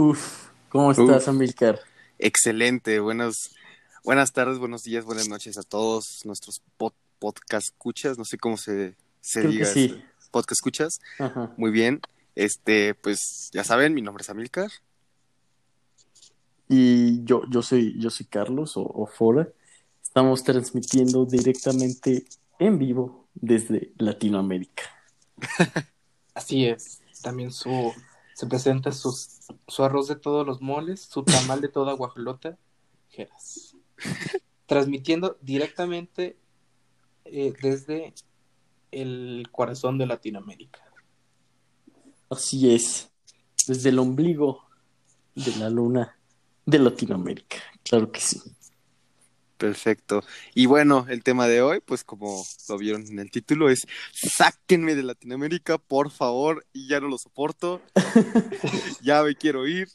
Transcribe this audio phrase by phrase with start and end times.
[0.00, 1.80] Uf, ¿cómo estás, Amilcar?
[2.20, 3.50] Excelente, buenas,
[4.04, 6.62] buenas tardes, buenos días, buenas noches a todos nuestros
[7.18, 9.66] podcast escuchas, no sé cómo se, se Creo diga.
[9.66, 9.84] que sí.
[9.86, 11.52] este, Podcast escuchas, Ajá.
[11.56, 12.00] muy bien.
[12.36, 14.70] Este, pues ya saben, mi nombre es Amilcar.
[16.68, 19.48] Y yo, yo soy, yo soy Carlos o, o Fora.
[20.00, 22.24] Estamos transmitiendo directamente
[22.60, 24.84] en vivo desde Latinoamérica.
[26.34, 27.00] Así es.
[27.20, 27.92] También su
[28.38, 32.56] se presenta sus, su arroz de todos los moles, su tamal de toda guajolota,
[33.08, 33.74] Geras.
[34.66, 36.38] Transmitiendo directamente
[37.24, 38.14] eh, desde
[38.92, 40.78] el corazón de Latinoamérica.
[42.30, 43.10] Así es,
[43.66, 44.68] desde el ombligo
[45.34, 46.16] de la luna
[46.64, 47.56] de Latinoamérica.
[47.82, 48.40] Claro que sí.
[49.58, 50.22] Perfecto.
[50.54, 53.80] Y bueno, el tema de hoy, pues como lo vieron en el título, es
[54.12, 57.82] sáquenme de Latinoamérica, por favor, y ya no lo soporto.
[59.02, 59.88] ya me quiero ir.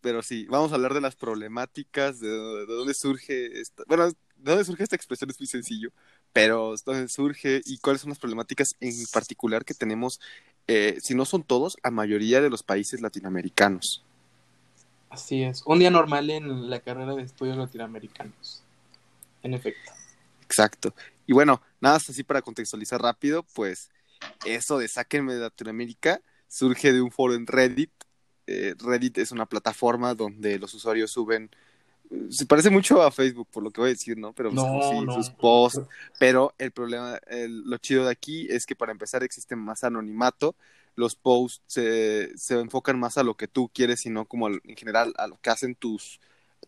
[0.00, 4.14] Pero sí, vamos a hablar de las problemáticas, de, de dónde surge esta, bueno, de
[4.36, 5.90] dónde surge esta expresión es muy sencillo,
[6.32, 10.20] pero dónde surge y cuáles son las problemáticas en particular que tenemos,
[10.68, 14.04] eh, si no son todos, la mayoría de los países latinoamericanos.
[15.10, 15.62] Así es.
[15.66, 18.62] Un día normal en la carrera de estudios latinoamericanos.
[19.48, 19.90] En efecto.
[20.44, 20.94] Exacto.
[21.26, 23.90] Y bueno, nada más así para contextualizar rápido, pues
[24.44, 27.90] eso de sáquenme de Latinoamérica surge de un foro en Reddit.
[28.46, 31.50] Eh, Reddit es una plataforma donde los usuarios suben,
[32.10, 34.32] eh, se parece mucho a Facebook por lo que voy a decir, ¿no?
[34.32, 35.14] Pero pues, No, sí, no.
[35.14, 35.80] sus posts.
[36.18, 40.54] Pero el problema, el- lo chido de aquí es que para empezar existe más anonimato.
[40.94, 44.60] Los posts se, se enfocan más a lo que tú quieres y no como al-
[44.64, 46.20] en general a lo que hacen tus,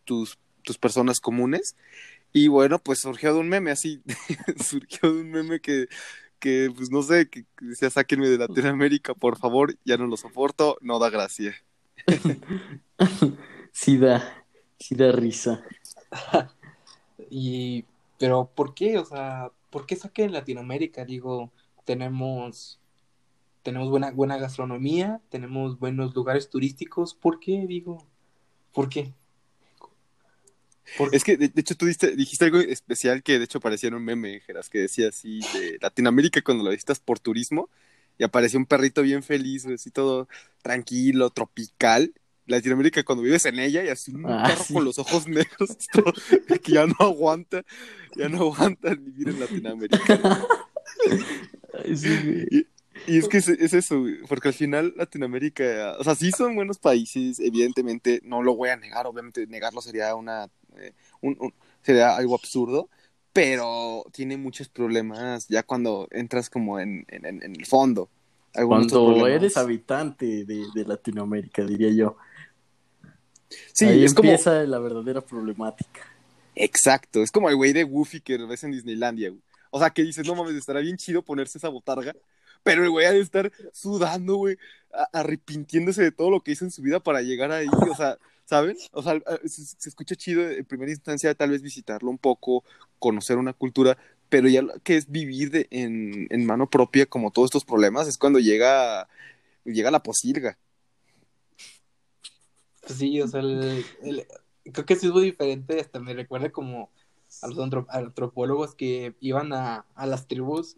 [0.04, 1.74] tus, tus personas comunes.
[2.32, 4.02] Y bueno, pues surgió de un meme así,
[4.64, 5.88] surgió de un meme que,
[6.38, 10.16] que pues no sé, que, que decía sáquenme de Latinoamérica, por favor, ya no lo
[10.16, 11.54] soporto, no da gracia.
[13.72, 14.44] Sí da,
[14.78, 15.62] sí da risa.
[17.30, 17.84] Y,
[18.18, 18.98] pero ¿por qué?
[18.98, 21.04] O sea, ¿por qué saqué en Latinoamérica?
[21.04, 21.52] Digo,
[21.84, 22.80] tenemos,
[23.62, 27.14] tenemos buena, buena gastronomía, tenemos buenos lugares turísticos.
[27.14, 27.66] ¿Por qué?
[27.68, 28.06] Digo,
[28.72, 29.14] ¿por qué?
[30.98, 33.90] ¿Por- Es que de, de hecho tú diste- dijiste algo especial que de hecho parecía
[33.90, 37.68] un meme, Geras, que decía así de Latinoamérica cuando lo visitas por turismo
[38.18, 40.28] y apareció un perrito bien feliz, así todo
[40.62, 42.12] tranquilo, tropical.
[42.46, 44.74] Latinoamérica cuando vives en ella y así un Ah, perro sí.
[44.74, 46.12] con los ojos negros todo,
[46.62, 47.62] que ya no aguanta,
[48.16, 50.48] ya no aguanta vivir en Latinoamérica.
[51.84, 52.66] Ay, sí, güey.
[53.06, 56.78] Y es que es, es eso, porque al final Latinoamérica, o sea, sí son buenos
[56.78, 62.16] países, evidentemente, no lo voy a negar, obviamente negarlo sería una, eh, un- un- sería
[62.16, 62.88] algo absurdo,
[63.32, 68.08] pero tiene muchos problemas ya cuando entras como en, en, el fondo.
[68.52, 72.16] Cuando eres habitante de, de Latinoamérica, diría yo.
[73.72, 76.00] Sí, Ahí es como, empieza la verdadera problemática.
[76.54, 79.42] exacto, es como el güey de Goofy que ves en Disneylandia, güey.
[79.70, 82.14] O sea, que dices, no mames, estará bien chido ponerse esa botarga,
[82.62, 84.56] pero el güey ha de estar sudando, güey,
[85.12, 88.18] arrepintiéndose de todo lo que hizo en su vida para llegar ahí, o sea,
[88.50, 88.76] ¿saben?
[88.92, 92.64] O sea, a- se, escucha chido en primera instancia tal vez visitarlo un poco,
[92.98, 93.96] conocer una cultura,
[94.28, 98.08] pero ya lo que es vivir de, en, en mano propia como todos estos problemas
[98.08, 99.08] es cuando llega,
[99.64, 100.58] llega la posilga.
[102.80, 104.26] Pues sí, o sea, el-
[104.72, 106.90] creo que sí es muy diferente, hasta me recuerda como
[107.42, 110.76] a los antro- antropólogos que iban a, a las tribus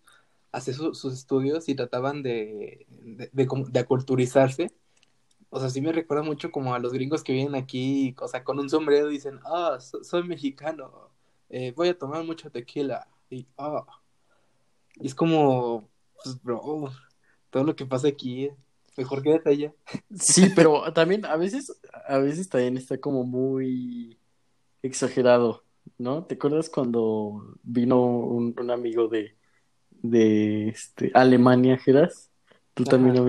[0.53, 2.87] a hacer su- sus estudios y trataban de,
[3.33, 4.71] de, de aculturizarse.
[5.55, 8.43] O sea, sí me recuerda mucho como a los gringos que vienen aquí, o sea,
[8.45, 11.11] con un sombrero dicen, ah, so- soy mexicano,
[11.51, 13.85] eh, voy a tomar mucho tequila, y, ah.
[14.97, 15.89] Y es como,
[16.23, 16.91] pues, bro,
[17.51, 18.51] todo lo que pasa aquí,
[18.97, 19.75] mejor quédate allá.
[20.15, 24.19] Sí, pero también a veces, a veces también está como muy
[24.83, 25.65] exagerado,
[25.99, 26.25] ¿no?
[26.27, 29.37] ¿Te acuerdas cuando vino un, un amigo de,
[29.91, 32.31] de este, Alemania, Geras?
[32.75, 33.27] Tú también, Ajá.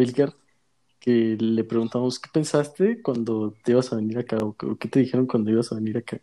[1.03, 4.37] Que le preguntamos, ¿qué pensaste cuando te ibas a venir acá?
[4.37, 6.21] ¿O qué- o qué te dijeron cuando ibas a venir acá?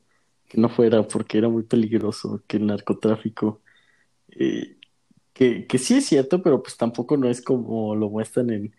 [0.49, 3.61] Que no fuera porque era muy peligroso, que el narcotráfico,
[4.31, 4.79] eh,
[5.35, 8.75] que, que sí es cierto, pero pues tampoco no es como lo muestran en,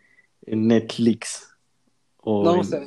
[0.47, 1.47] en Netflix
[2.17, 2.81] o No, en, o sea,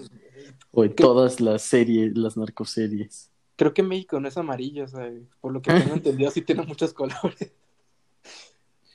[0.72, 3.31] o en que- todas las series, las narcoseries.
[3.55, 5.08] Creo que México no es amarillo, o sea,
[5.40, 7.52] por lo que tengo entendido, sí tiene muchos colores.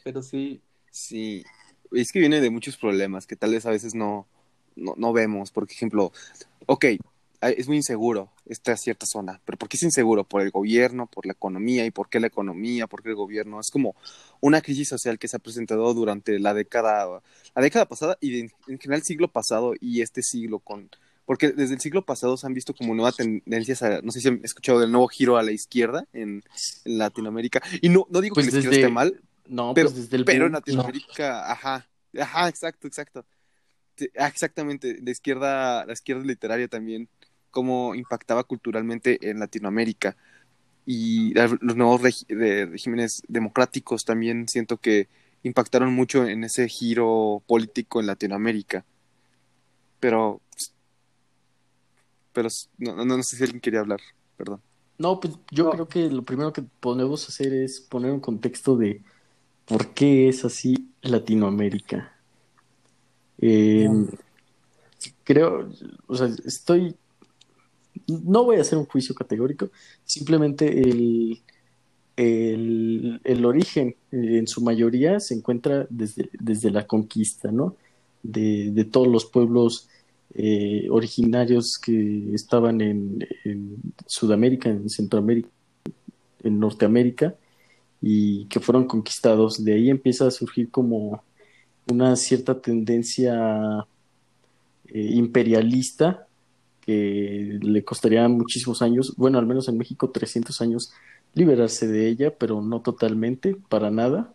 [0.03, 0.61] Pero sí,
[0.91, 1.45] Sí,
[1.91, 4.27] es que viene de muchos problemas que tal vez a veces no,
[4.75, 5.51] no, no vemos.
[5.51, 6.11] Por ejemplo,
[6.65, 6.85] ok,
[7.41, 10.23] es muy inseguro esta cierta zona, pero ¿por qué es inseguro?
[10.23, 13.59] Por el gobierno, por la economía, y por qué la economía, por qué el gobierno.
[13.59, 13.95] Es como
[14.41, 17.21] una crisis social que se ha presentado durante la década,
[17.55, 18.49] la década pasada y en
[18.79, 20.89] general el siglo pasado y este siglo con,
[21.29, 24.27] porque desde el siglo pasado se han visto como nuevas tendencias, a, no sé si
[24.27, 26.43] han escuchado del nuevo giro a la izquierda en,
[26.85, 30.03] en Latinoamérica, y no, no digo Pues que la izquierda esté mal, No, pero, pues
[30.03, 31.87] desde el pero en Latinoamérica, ajá,
[32.17, 33.25] ajá, exacto, exacto.
[34.17, 37.09] Ah, Exactamente, la izquierda, la izquierda literaria también,
[37.51, 40.15] cómo impactaba culturalmente en Latinoamérica.
[40.85, 45.07] Y los nuevos de- regímenes democráticos también siento que
[45.43, 48.85] impactaron mucho en ese giro político en Latinoamérica.
[49.99, 50.41] Pero,
[52.33, 53.99] pero no, no, no sé si alguien quería hablar,
[54.37, 54.61] perdón.
[54.97, 55.71] No, pues yo No.
[55.71, 59.01] creo que lo primero que podemos hacer es poner un contexto de
[59.69, 62.11] por qué es así Latinoamérica.
[63.37, 63.87] Eh,
[65.23, 65.69] creo,
[66.07, 66.95] o sea, estoy,
[68.07, 69.69] no voy a hacer un juicio categórico,
[70.03, 71.39] simplemente el,
[72.17, 77.75] el, el origen en su mayoría se encuentra desde, desde la conquista, ¿no?
[78.23, 79.87] De, de todos los pueblos
[80.33, 83.77] eh, originarios que estaban en, en
[84.07, 85.49] Sudamérica, en Centroamérica,
[86.43, 87.35] en Norteamérica
[88.01, 89.63] y que fueron conquistados.
[89.63, 91.23] De ahí empieza a surgir como
[91.89, 93.85] una cierta tendencia
[94.87, 96.27] eh, imperialista
[96.81, 100.91] que le costaría muchísimos años, bueno, al menos en México 300 años
[101.33, 104.33] liberarse de ella, pero no totalmente, para nada.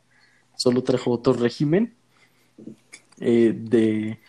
[0.56, 1.94] Solo trajo otro régimen
[3.18, 4.20] eh, de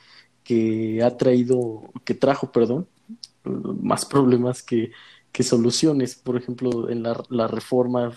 [0.43, 2.87] que ha traído, que trajo, perdón,
[3.43, 4.91] más problemas que,
[5.31, 6.15] que soluciones.
[6.15, 8.15] Por ejemplo, en la, la reforma,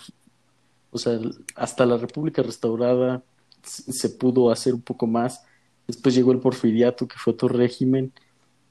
[0.91, 1.19] o sea,
[1.55, 3.23] hasta la República restaurada
[3.63, 5.43] se pudo hacer un poco más.
[5.87, 8.13] Después llegó el porfiriato, que fue otro régimen,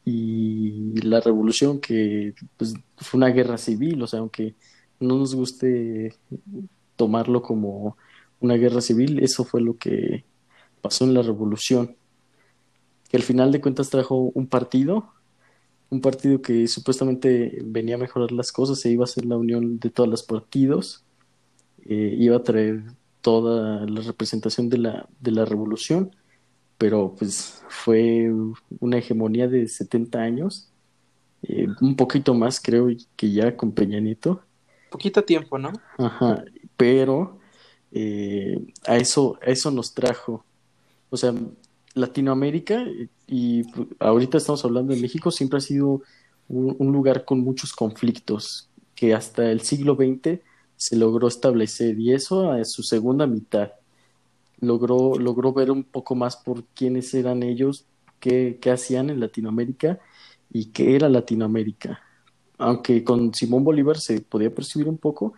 [0.04, 4.54] y la revolución, que pues, fue una guerra civil, o sea, aunque
[5.00, 6.14] no nos guste
[6.96, 7.96] tomarlo como
[8.40, 10.24] una guerra civil, eso fue lo que
[10.80, 11.96] pasó en la revolución,
[13.10, 15.12] que al final de cuentas trajo un partido,
[15.90, 19.78] un partido que supuestamente venía a mejorar las cosas, se iba a hacer la unión
[19.78, 21.04] de todos los partidos,
[21.90, 22.82] eh, iba a traer
[23.22, 26.14] toda la representación de la, de la revolución,
[26.76, 28.30] pero pues fue
[28.78, 30.68] una hegemonía de 70 años,
[31.42, 34.42] eh, un poquito más creo que ya con Peña Nieto.
[34.90, 35.72] Poquito tiempo, ¿no?
[35.96, 36.44] Ajá,
[36.76, 37.38] pero
[37.90, 40.44] eh, a eso, a eso nos trajo.
[41.08, 41.32] O sea,
[41.94, 42.84] Latinoamérica,
[43.26, 43.62] y
[43.98, 46.02] ahorita estamos hablando de México, siempre ha sido
[46.48, 50.40] un, un lugar con muchos conflictos, que hasta el siglo XX
[50.78, 53.72] se logró establecer, y eso a su segunda mitad.
[54.60, 57.86] Logró, logró ver un poco más por quiénes eran ellos,
[58.20, 60.00] qué, qué hacían en Latinoamérica
[60.50, 62.00] y qué era Latinoamérica
[62.58, 65.34] aunque con Simón Bolívar se podía percibir un poco,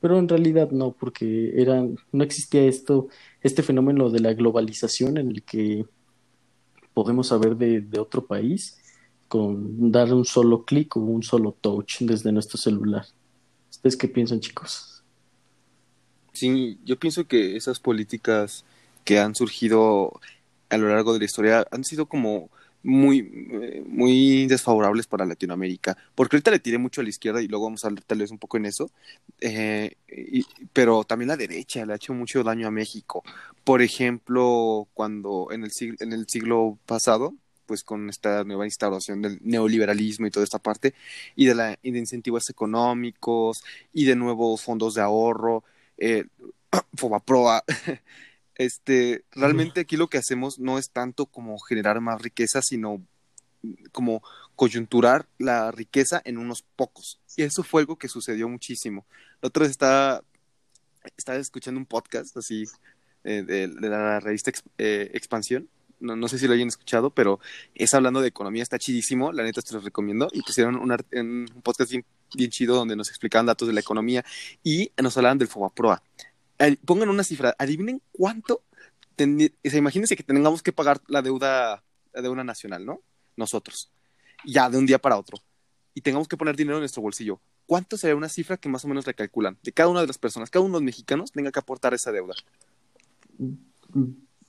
[0.00, 3.08] pero en realidad no, porque eran, no existía esto,
[3.42, 5.86] este fenómeno de la globalización en el que
[6.94, 8.78] podemos saber de, de otro país
[9.28, 13.06] con dar un solo clic o un solo touch desde nuestro celular.
[13.82, 15.02] ¿Ustedes qué piensan, chicos?
[16.32, 18.64] Sí, yo pienso que esas políticas
[19.04, 20.20] que han surgido
[20.70, 22.48] a lo largo de la historia han sido como
[22.84, 23.18] muy,
[23.60, 27.64] eh, muy desfavorables para Latinoamérica, porque ahorita le tiré mucho a la izquierda y luego
[27.64, 28.92] vamos a hablar tal vez un poco en eso,
[29.40, 29.96] eh,
[30.72, 33.24] pero también la derecha le ha hecho mucho daño a México.
[33.64, 37.34] Por ejemplo, cuando en el siglo, en el siglo pasado,
[37.72, 40.92] pues con esta nueva instauración del neoliberalismo y toda esta parte,
[41.34, 43.64] y de, la, y de incentivos económicos,
[43.94, 45.64] y de nuevos fondos de ahorro,
[45.96, 46.26] eh,
[46.98, 47.64] Fobaproa,
[48.56, 53.02] este, realmente aquí lo que hacemos no es tanto como generar más riqueza, sino
[53.90, 54.22] como
[54.54, 57.20] coyunturar la riqueza en unos pocos.
[57.38, 59.06] Y eso fue algo que sucedió muchísimo.
[59.40, 60.22] La otra vez estaba,
[61.16, 62.64] estaba escuchando un podcast así
[63.24, 65.70] eh, de, de la revista eh, Expansión.
[66.02, 67.40] No, no sé si lo hayan escuchado, pero
[67.74, 70.28] es hablando de economía, está chidísimo, la neta te lo recomiendo.
[70.32, 72.04] Y pusieron un, un podcast bien,
[72.34, 74.24] bien chido donde nos explicaban datos de la economía
[74.62, 76.02] y nos hablaban del Fobaproa.
[76.84, 78.62] Pongan una cifra, adivinen cuánto,
[79.18, 81.82] o sea, imagínense que tengamos que pagar la deuda,
[82.12, 83.00] la deuda nacional, ¿no?
[83.36, 83.90] Nosotros,
[84.44, 85.38] ya de un día para otro,
[85.94, 87.40] y tengamos que poner dinero en nuestro bolsillo.
[87.66, 89.58] ¿Cuánto sería una cifra que más o menos le calculan?
[89.62, 92.12] De cada una de las personas, cada uno de los mexicanos tenga que aportar esa
[92.12, 92.34] deuda.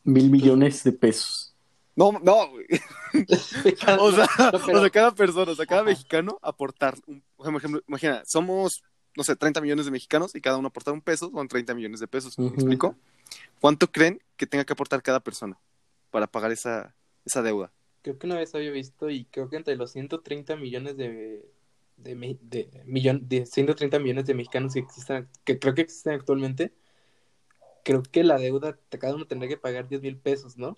[0.03, 1.55] Mil millones de pesos.
[1.95, 2.35] No, no,
[3.99, 7.43] o sea, No, pero- o sea, cada persona, o sea, cada mexicano aportar, un, o
[7.43, 8.83] sea, por ejemplo, imagina, somos,
[9.15, 11.99] no sé, 30 millones de mexicanos y cada uno aportar un peso, son 30 millones
[11.99, 12.55] de pesos, ¿me Ujú.
[12.55, 12.95] explico?
[13.61, 15.57] ¿Cuánto creen que tenga que aportar cada persona
[16.11, 16.95] para pagar esa,
[17.25, 17.71] esa deuda?
[18.01, 21.45] Creo que una vez había visto y creo que entre los 130 millones de,
[21.97, 26.13] de, me- de, millón, de 130 millones de mexicanos que existen, que creo que existen
[26.13, 26.73] actualmente,
[27.83, 30.77] creo que la deuda, cada uno tendría que pagar 10 mil pesos, ¿no?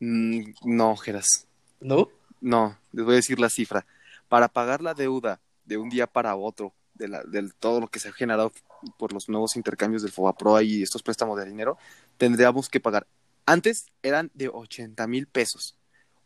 [0.00, 1.46] Mm, no, Geras.
[1.80, 2.08] ¿No?
[2.40, 3.86] no, les voy a decir la cifra.
[4.28, 8.00] Para pagar la deuda de un día para otro, de, la, de todo lo que
[8.00, 8.52] se ha generado
[8.98, 11.78] por los nuevos intercambios del FOBAPROA y estos préstamos de dinero,
[12.16, 13.06] tendríamos que pagar.
[13.46, 15.76] Antes eran de 80 mil pesos.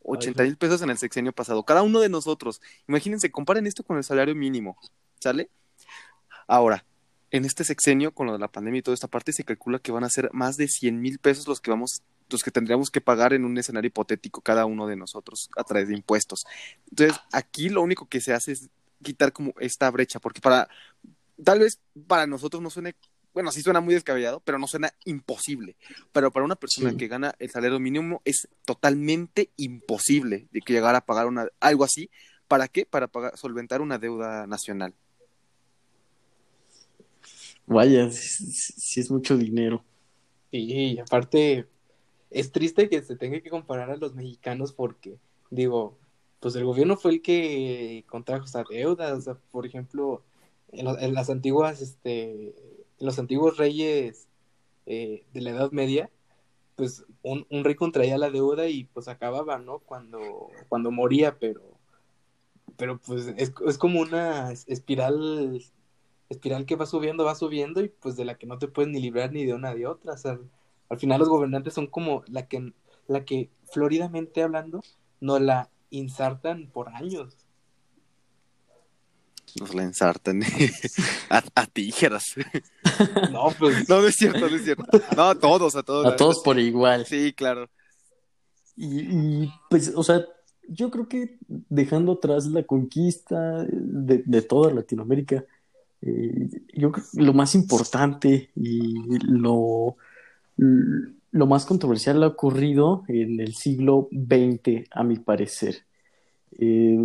[0.04, 1.64] 80 mil pesos en el sexenio pasado.
[1.64, 2.60] Cada uno de nosotros.
[2.88, 4.76] Imagínense, comparen esto con el salario mínimo.
[5.20, 5.48] ¿Sale?
[6.48, 6.84] Ahora,
[7.32, 9.90] en este sexenio, con lo de la pandemia y toda esta parte, se calcula que
[9.90, 13.02] van a ser más de 100 mil pesos los que vamos los que tendríamos que
[13.02, 16.44] pagar en un escenario hipotético cada uno de nosotros a través de impuestos.
[16.88, 18.70] Entonces, aquí lo único que se hace es
[19.02, 20.66] quitar como esta brecha, porque para,
[21.44, 22.94] tal vez para nosotros no suene,
[23.34, 25.76] bueno, sí suena muy descabellado, pero no suena imposible.
[26.12, 26.96] Pero para una persona Sí.
[26.96, 31.84] que gana el salario mínimo es totalmente imposible de que llegara a pagar una, algo
[31.84, 32.08] así.
[32.48, 32.86] ¿Para qué?
[32.86, 34.94] Para pagar, solventar una deuda nacional.
[37.66, 39.84] Vaya, sí, es mucho dinero.
[40.50, 40.58] Sí,
[40.94, 41.68] y aparte,
[42.30, 45.18] es triste que se tenga que comparar a los mexicanos porque,
[45.50, 45.98] digo,
[46.40, 49.14] pues el gobierno fue el que contrajo esa deuda.
[49.16, 50.24] O sea, por ejemplo,
[50.72, 54.28] en, lo- en las antiguas, este, en los antiguos reyes
[54.86, 56.10] eh, de la Edad Media,
[56.76, 59.80] pues un, un rey contraía la deuda y pues acababa, ¿no?
[59.80, 61.62] Cuando, cuando moría, pero,
[62.76, 65.62] pero pues es, es como una espiral,
[66.32, 69.00] espiral que va subiendo, va subiendo y pues de la que no te puedes ni
[69.00, 70.14] librar ni de una ni de otra.
[70.14, 70.38] O sea,
[70.88, 72.72] al final los gobernantes son como la que,
[73.06, 74.82] la que floridamente hablando,
[75.20, 77.36] no la insertan por años.
[79.60, 80.42] Nos la ensartan
[81.30, 82.34] a, a tijeras.
[83.30, 84.84] No, pues No, no es cierto, no es cierto.
[85.16, 86.06] No, a todos, a todos.
[86.06, 87.06] A todos por igual.
[87.06, 87.68] Sí, claro.
[88.76, 90.24] Y, y, pues, o sea,
[90.68, 95.44] yo creo que dejando atrás la conquista de, de toda Latinoamérica,
[96.02, 99.96] eh, yo creo que lo más importante y lo,
[100.56, 105.86] lo más controversial ha ocurrido en el siglo XX, a mi parecer,
[106.58, 106.98] eh,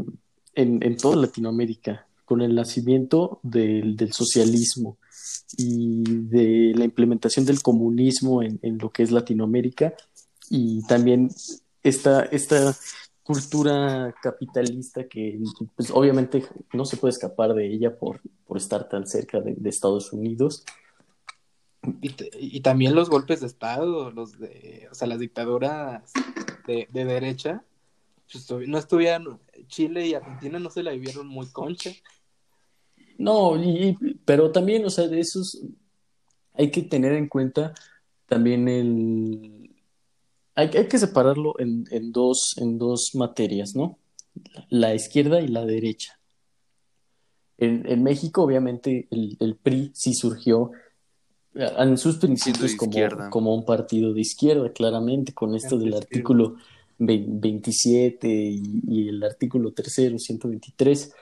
[0.56, 4.98] en, en toda Latinoamérica, con el nacimiento del, del socialismo
[5.58, 9.94] y de la implementación del comunismo en, en lo que es Latinoamérica
[10.50, 11.30] y también
[11.84, 12.76] esta, esta
[13.28, 15.38] cultura capitalista que
[15.76, 19.70] pues, obviamente no se puede escapar de ella por, por estar tan cerca de, de
[19.70, 20.64] Estados Unidos.
[22.02, 26.12] Y, también los golpes de Estado, los de, o sea, las dictaduras
[26.66, 27.64] de, de derecha,
[28.32, 31.92] pues, no estuvieran, Chile y Argentina no se la vivieron muy concha.
[33.18, 35.62] No, y, pero también, o sea, de esos
[36.54, 37.74] hay que tener en cuenta
[38.26, 39.57] también el...
[40.58, 44.00] Hay, hay que separarlo en, en dos, en dos materias, ¿no?
[44.70, 46.20] La izquierda y la derecha.
[47.60, 50.72] En, en México, obviamente, el, el PRI sí surgió
[51.54, 52.76] eh, en sus principios
[53.30, 56.56] como, un partido de izquierda, claramente, con esto del artículo
[56.98, 61.14] ve- 27 y, y el artículo tercero, 123.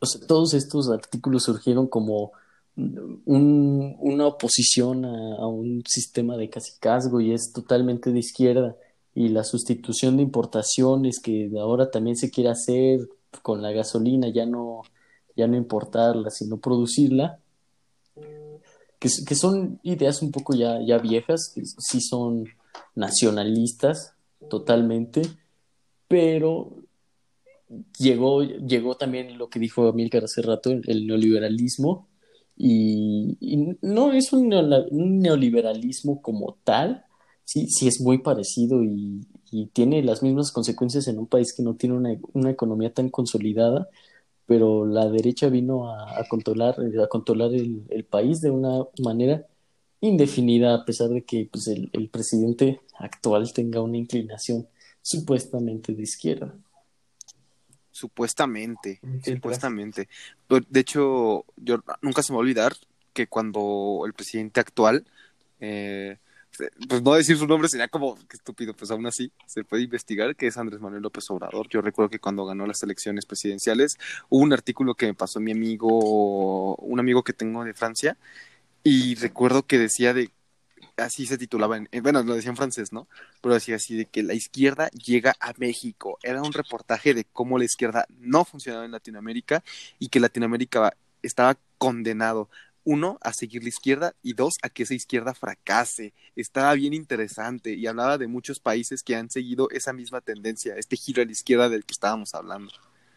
[0.00, 2.32] O sea, todos estos artículos surgieron como
[2.76, 8.76] un- una oposición a, un sistema de cacicazgo y es totalmente de izquierda.
[9.14, 13.00] Y la sustitución de importaciones que ahora también se quiere hacer
[13.42, 14.82] con la gasolina, ya no,
[15.34, 17.38] ya no importarla, sino producirla,
[18.98, 22.44] que, que son ideas un poco ya, ya viejas, que sí son
[22.94, 24.14] nacionalistas
[24.50, 25.22] totalmente,
[26.08, 26.76] pero
[27.98, 32.06] llegó, llegó también lo que dijo Amílcar hace rato, el neoliberalismo,
[32.56, 34.48] y, no es un,
[35.20, 37.04] neoliberalismo como tal,
[37.44, 39.26] sí, sí es muy parecido y,
[39.72, 43.88] tiene las mismas consecuencias en un país que no tiene una, una economía tan consolidada,
[44.46, 49.46] pero la derecha vino a, a controlar, a controlar el, el país de una manera
[50.00, 54.68] indefinida, a pesar de que pues, el, el presidente actual tenga una inclinación
[55.02, 56.54] supuestamente de izquierda.
[57.96, 60.06] Supuestamente, Sí, supuestamente.
[60.68, 62.76] De hecho, yo nunca se me va a olvidar
[63.14, 65.06] que cuando el presidente actual,
[65.60, 66.18] eh,
[66.88, 70.36] pues no decir su nombre sería como que estúpido, pues aún así se puede investigar
[70.36, 71.68] que es Andrés Manuel López Obrador.
[71.70, 73.96] Yo recuerdo que cuando ganó las elecciones presidenciales
[74.28, 78.18] hubo un artículo que me pasó mi amigo, un amigo que tengo de Francia,
[78.82, 80.30] y recuerdo que decía de,
[80.96, 83.08] así se titulaba, en, bueno, lo decía en francés, ¿no?
[83.40, 86.18] Pero decía así de que la izquierda llega a México.
[86.22, 89.62] Era un reportaje de cómo la izquierda no funcionaba en Latinoamérica
[89.98, 92.48] y que Latinoamérica estaba condenado,
[92.84, 96.14] uno, a seguir la izquierda y dos, a que esa izquierda fracase.
[96.36, 100.96] Estaba bien interesante y hablaba de muchos países que han seguido esa misma tendencia, este
[100.96, 102.72] giro a la izquierda del que estábamos hablando.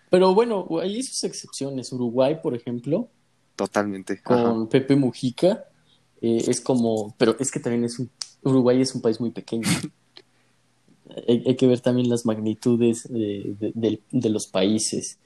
[0.10, 1.92] Pero bueno, hay sus excepciones.
[1.94, 3.10] Uruguay, por ejemplo,
[3.56, 4.22] Totalmente.
[4.24, 4.70] con Ajá.
[4.70, 5.69] Pepe Mujica,
[6.22, 8.10] eh, es como, pero es que también es un,
[8.44, 9.64] Uruguay es un país muy pequeño.
[11.28, 15.18] hay, hay que ver también las magnitudes de, de- de- de los países,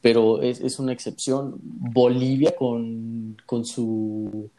[0.00, 1.56] pero es, es una excepción.
[1.62, 4.50] Bolivia con, con su,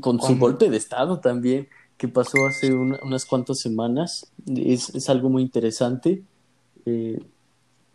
[0.00, 5.08] con su golpe de Estado también, que pasó hace una- unas cuantas semanas, es, es
[5.08, 6.22] algo muy interesante,
[6.86, 7.20] eh,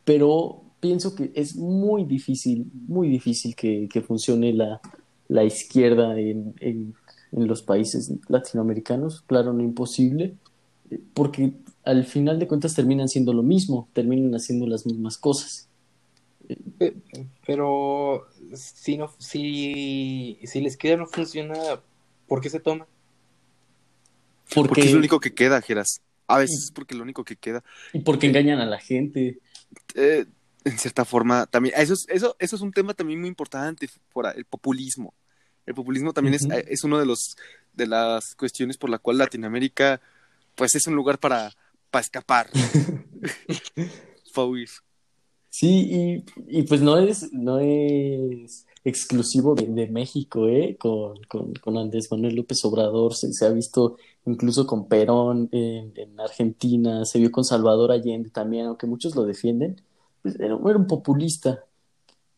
[0.06, 4.80] pero pienso que es muy difícil, muy difícil que, que funcione la,
[5.30, 6.96] la izquierda en, en,
[7.34, 10.36] en los países latinoamericanos, claro, no imposible,
[10.92, 11.54] eh, porque
[11.86, 15.70] al final de cuentas terminan siendo lo mismo, terminan haciendo las mismas cosas.
[16.80, 16.96] Pe-
[17.46, 21.56] Pero si no, si, si la izquierda no funciona,
[22.28, 22.88] ¿por qué se toma?
[24.54, 26.02] Porque, Porque es lo único que queda, Geras.
[26.28, 27.64] A veces es porque es lo único que queda.
[27.94, 29.40] y porque engañan a la gente.
[29.96, 30.26] Eh,
[30.66, 34.32] en cierta forma, también, eso es, eso, eso es un tema también muy importante, fuera,
[34.32, 35.14] el populismo.
[35.70, 37.38] El populismo también es, es uno de los
[37.74, 40.02] de las cuestiones por la cual Latinoamérica,
[40.56, 41.52] pues es un lugar para,
[41.92, 42.50] para escapar,
[44.34, 44.68] para huir.
[45.52, 50.76] Sí, y, y pues no es, no es exclusivo de, de México, ¿eh?
[50.80, 55.94] Con, con, con Andrés Manuel López Obrador, se, se ha visto incluso con Perón en,
[55.96, 59.80] en Argentina, se vio con Salvador Allende también, aunque muchos lo defienden,
[60.24, 61.64] pues era, era un populista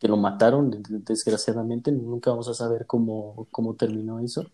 [0.02, 4.52] que lo mataron, de- desgraciadamente, nunca vamos a saber cómo, cómo terminó eso,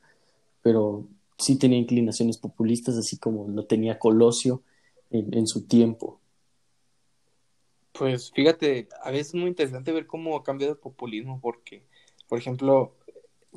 [0.64, 1.08] pero
[1.40, 4.64] sí tenía inclinaciones populistas, así como lo tenía Colosio
[5.12, 6.20] en, en su tiempo.
[7.94, 11.84] Pues fíjate, a veces es muy interesante ver cómo ha cambiado el populismo, porque,
[12.28, 12.96] por ejemplo,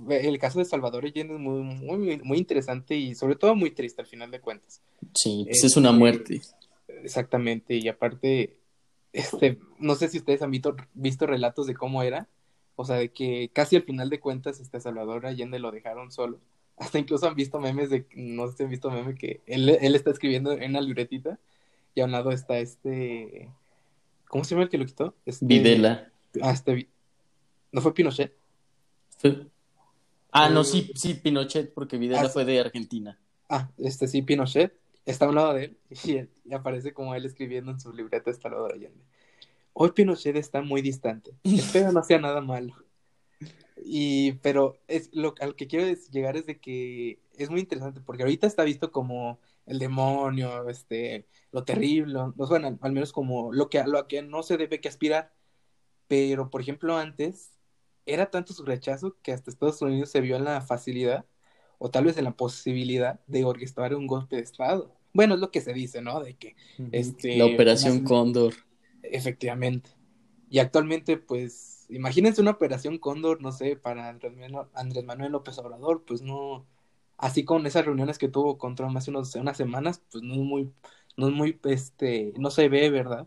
[0.09, 4.01] el caso de Salvador Allende es muy, muy, muy interesante y sobre todo muy triste
[4.03, 4.83] al final de cuentas.
[5.15, 6.41] Sí, pues es una Este, muerte.
[6.89, 8.60] Exactamente, y aparte,
[9.13, 12.29] este, no sé si ustedes han visto, visto relatos de cómo era,
[12.77, 16.39] o sea, de que casi al final de cuentas, este Salvador Allende lo dejaron solo.
[16.79, 19.95] Hasta incluso han visto memes de, no sé si han visto memes que él, él
[19.95, 21.39] está escribiendo en una libretita
[21.95, 23.51] y a un lado está este,
[24.29, 25.15] ¿cómo se llama el que lo quitó?
[25.27, 26.11] Este, Videla.
[26.41, 26.89] Ah, este,
[27.73, 28.33] ¿no fue Pinochet?
[29.19, 29.47] Fue-
[30.33, 32.33] Ah, no, sí, sí, Pinochet, porque Videla Ah, sí.
[32.33, 33.19] fue de Argentina.
[33.49, 34.73] Ah, este sí, Pinochet,
[35.07, 37.93] está a un lado de él y, él- y aparece como él escribiendo en su
[37.93, 39.05] libreta de Salvador Allende.
[39.73, 42.75] Hoy Pinochet está muy distante, espero no sea nada malo.
[43.83, 48.23] Y, pero es lo al que quiero llegar es de que es muy interesante porque
[48.23, 53.71] ahorita está visto como el demonio, este, lo terrible, no bueno, al menos como lo
[53.71, 55.33] que a lo que no se debe que aspirar.
[56.09, 57.53] Pero, por ejemplo, antes
[58.07, 61.27] era tanto su rechazo que hasta Estados Unidos se vio en la facilidad
[61.83, 64.93] o tal vez en la posibilidad de orquestar un golpe de Estado.
[65.15, 66.21] Bueno, es lo que se dice, ¿no?
[66.21, 66.55] De que
[66.93, 68.55] Este, La Operación Cóndor.
[69.03, 69.91] efectivamente.
[70.51, 75.57] Y actualmente, pues, imagínense una operación Cóndor, no sé, para Andrés Manuel, Andrés Manuel López
[75.59, 76.67] Obrador, pues no,
[77.17, 80.41] así con esas reuniones que tuvo con Trump hace unos- unas semanas, pues no es
[80.41, 80.71] muy,
[81.17, 83.27] no es muy, este, no se ve, ¿verdad?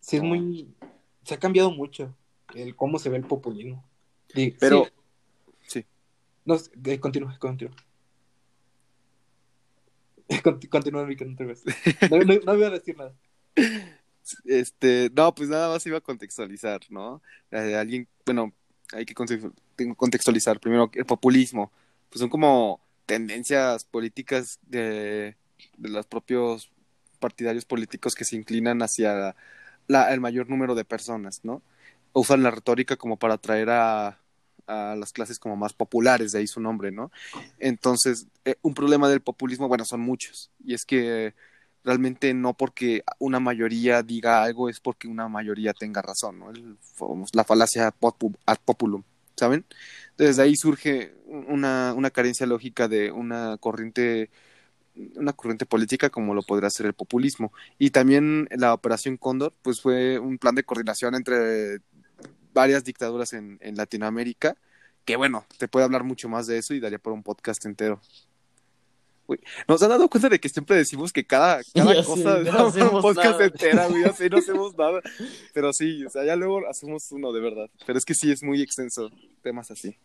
[0.00, 0.74] Sí es muy,
[1.24, 2.14] se ha cambiado mucho
[2.54, 3.84] el cómo se ve el populismo.
[4.60, 4.97] Pero, sí, sí.
[6.48, 6.56] No,
[6.92, 7.76] eh, continúa, continúa.
[10.42, 11.34] Conti- Continúa, Mika, no.
[12.10, 13.14] No, no, no voy a decir nada.
[14.44, 17.22] Este, no, pues nada más iba a contextualizar, ¿no?
[17.50, 18.52] Eh, alguien, bueno,
[18.92, 19.14] hay que
[19.96, 21.72] contextualizar primero el populismo,
[22.10, 25.36] pues son como tendencias políticas de,
[25.78, 26.70] de los propios
[27.20, 29.34] partidarios políticos que se inclinan hacia
[29.86, 31.62] la- el mayor número de personas, ¿no?
[32.12, 34.20] Usan la retórica como para atraer a,
[34.68, 37.10] a las clases como más populares, de ahí su nombre, ¿no?
[37.58, 41.34] Entonces, eh, un problema del populismo, bueno, son muchos, y es que
[41.84, 46.50] realmente no porque una mayoría diga algo es porque una mayoría tenga razón, ¿no?
[46.50, 46.78] El-
[47.32, 47.88] la falacia
[48.46, 49.02] ad populum,
[49.36, 49.64] ¿saben?
[50.10, 54.30] Entonces de ahí surge una, una carencia lógica de una corriente
[55.16, 57.52] una corriente política como lo podría ser el populismo.
[57.78, 61.80] Y también la Operación Cóndor, pues fue un plan de coordinación entre
[62.52, 64.56] varias dictaduras en, en Latinoamérica,
[65.04, 68.00] que bueno, te puede hablar mucho más de eso y daría por un podcast entero.
[69.28, 72.90] Uy, Nos han dado cuenta de que siempre decimos que cada, cada cosa no da
[72.90, 73.44] un podcast nada.
[73.44, 75.02] entera, güey, así no hacemos nada.
[75.52, 77.70] Pero sí, o sea, ya luego hacemos uno de verdad.
[77.86, 79.10] Pero es que sí es muy extenso,
[79.42, 79.96] temas así.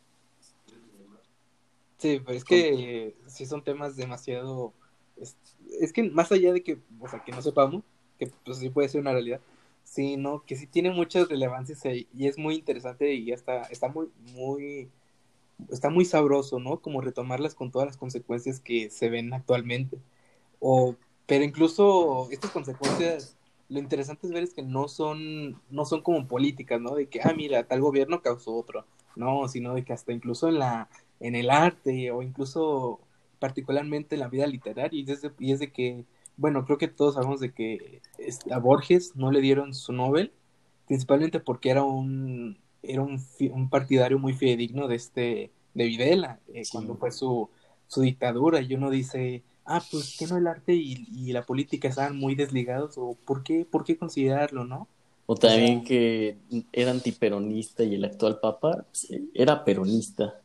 [1.97, 4.73] Sí, pero es que sí son temas demasiado...
[5.15, 5.37] Es,
[5.79, 7.83] es que más allá de que, o sea, que no sepamos,
[8.19, 9.39] que pues sí puede ser una realidad,
[9.83, 13.89] sino que sí tiene muchas relevancias ahí, y es muy interesante y ya está, está
[13.89, 14.89] muy, muy,
[15.71, 16.81] está muy sabroso, ¿no?
[16.81, 19.99] Como retomarlas con todas las consecuencias que se ven actualmente.
[20.59, 20.95] O,
[21.27, 23.37] pero incluso estas consecuencias,
[23.69, 26.95] lo interesante es ver es que no son, no son como políticas, ¿no?
[26.95, 28.85] De que, ah, mira, tal gobierno causó otro.
[29.15, 32.99] No, sino de que hasta incluso en la, en el arte o incluso
[33.39, 35.05] particularmente en la vida literaria y
[35.39, 36.05] y es de que
[36.37, 40.31] bueno, creo que todos sabemos de que este, a Borges no le dieron su Nobel,
[40.87, 46.63] principalmente porque era un, era un, un partidario muy fidedigno de este, de Videla, eh,
[46.71, 47.49] cuando fue su,
[47.87, 51.87] su dictadura, y uno dice, ah, pues que no el arte y, y, la política
[51.87, 54.87] estaban muy desligados, o por qué, por qué considerarlo, ¿no?
[55.25, 56.37] O también o sea, que
[56.73, 60.41] era antiperonista y el actual papa pues, era peronista.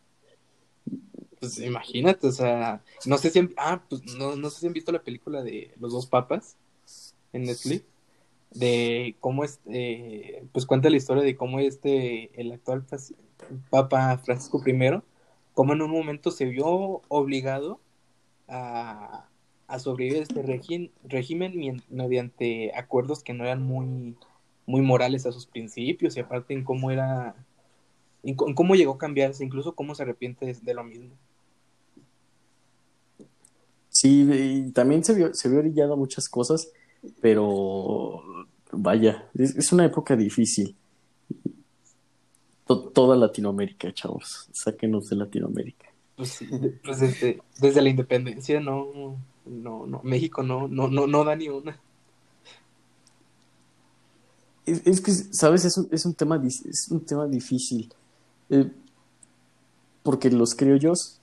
[1.40, 4.72] Pues imagínate, o sea, no sé si han, ah, pues no, no sé si han
[4.72, 6.57] visto la película de Los dos papas
[7.33, 7.85] en Netflix,
[8.51, 12.85] de cómo es, eh, pues cuenta la historia de cómo este, el actual
[13.70, 15.01] papa Francisco I,
[15.55, 17.81] cómo en un momento se vio obligado
[18.48, 19.29] a,
[19.68, 20.42] a sobrevivir a este
[21.05, 24.16] régimen, mediante acuerdos que no eran muy,
[24.66, 27.37] muy morales a sus principios y aparte en cómo era,
[28.24, 31.11] en cómo llegó a cambiarse, incluso cómo se arrepiente de lo mismo.
[33.88, 36.70] Sí, y también se vio, se vio orillado muchas cosas,
[37.20, 38.22] pero
[38.72, 40.77] vaya, es, es una época difícil.
[42.66, 45.87] To toda Latinoamérica, chavos, sáquenos de Latinoamérica.
[46.16, 46.40] Pues,
[46.85, 51.48] pues desde, desde, la independencia no, no, no, México no, no, no, no da ni
[51.48, 51.81] una.
[54.66, 57.92] Es, es que, sabes, es un, es un tema, es un tema difícil.
[58.51, 58.70] Eh,
[60.03, 61.17] porque los criollos,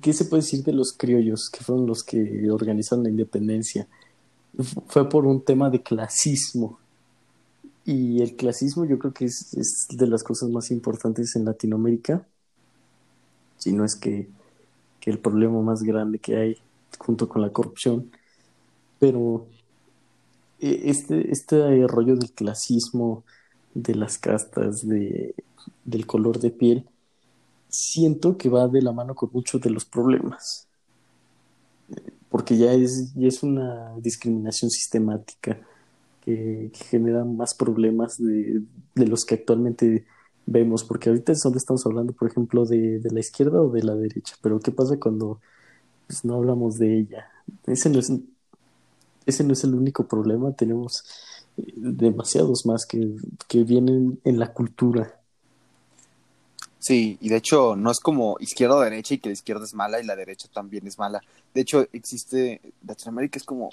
[0.00, 3.86] ¿qué se puede decir de los criollos que fueron los que organizaron la independencia?
[4.86, 6.78] Fue por un tema de clasismo.
[7.84, 12.26] Y el clasismo yo creo que es, es de las cosas más importantes en Latinoamérica.
[13.58, 14.28] Si no es que,
[15.00, 16.56] que el problema más grande que hay
[16.98, 18.10] junto con la corrupción.
[18.98, 19.46] Pero
[20.58, 23.24] este, este rollo del clasismo,
[23.74, 25.34] de las castas, de,
[25.84, 26.86] del color de piel,
[27.76, 30.66] siento que va de la mano con muchos de los problemas.
[32.30, 35.58] Porque ya es, ya es una discriminación sistemática
[36.22, 38.62] que, genera más problemas de,
[38.94, 40.06] de, los que actualmente
[40.46, 40.84] vemos.
[40.84, 44.34] Porque ahorita donde estamos hablando, por ejemplo, de, de la izquierda o de la derecha.
[44.42, 45.40] Pero ¿qué pasa cuando
[46.06, 47.28] pues, no hablamos de ella?
[47.66, 48.10] Ese no es,
[49.26, 50.52] ese no es el único problema.
[50.52, 51.04] Tenemos
[51.56, 53.16] demasiados más que,
[53.48, 55.15] que vienen en la cultura
[56.86, 59.74] Sí, y de hecho no es como izquierda o derecha y que la izquierda es
[59.74, 61.20] mala y la derecha también es mala.
[61.52, 63.70] De hecho existe, Latinoamérica es como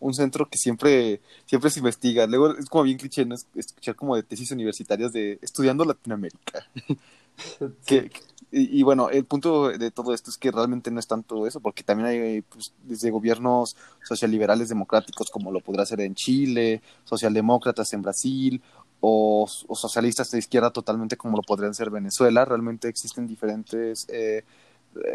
[0.00, 2.26] un centro que siempre, siempre se investiga.
[2.26, 3.36] Luego es como bien cliché, ¿no?
[3.54, 6.62] escuchar como de tesis universitarias de estudiando Latinoamérica.
[7.86, 8.10] que,
[8.52, 11.60] y, y, bueno, el punto de todo esto es que realmente no es tanto eso,
[11.60, 17.94] porque también hay pues, desde gobiernos socialliberales democráticos como lo podrá ser en Chile, socialdemócratas
[17.94, 18.62] en Brasil,
[19.00, 22.44] o, o, socialistas de izquierda totalmente como lo podrían ser Venezuela.
[22.44, 24.44] Realmente existen diferentes eh,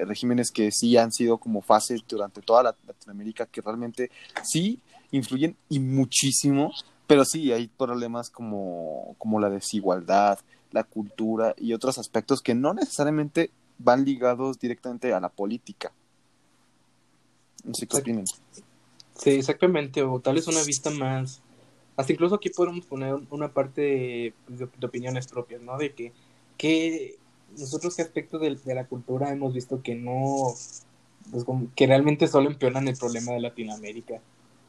[0.06, 4.12] regímenes que sí han sido como fases durante toda la Latinoamérica que realmente
[4.44, 4.80] sí
[5.12, 6.72] influyen y muchísimo,
[7.08, 10.40] pero sí hay problemas como, como la desigualdad,
[10.72, 15.92] la cultura y otros aspectos que no necesariamente van ligados directamente a la política.
[17.64, 18.26] No sé qué opinan.
[19.16, 21.42] Sí, exactamente, o tal vez una vista más
[21.96, 25.78] hasta incluso aquí podemos poner una parte de, de, opiniones propias, ¿no?
[25.78, 26.14] De que,
[26.58, 27.18] que
[27.58, 30.54] nosotros qué aspecto de, la cultura hemos visto que no,
[31.32, 34.22] pues como, que realmente solo empeoran el problema de Latinoamérica.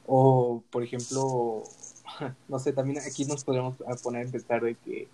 [0.07, 1.63] O, por ejemplo,
[2.49, 5.09] no sé, también aquí nos podemos poner a pensar de que,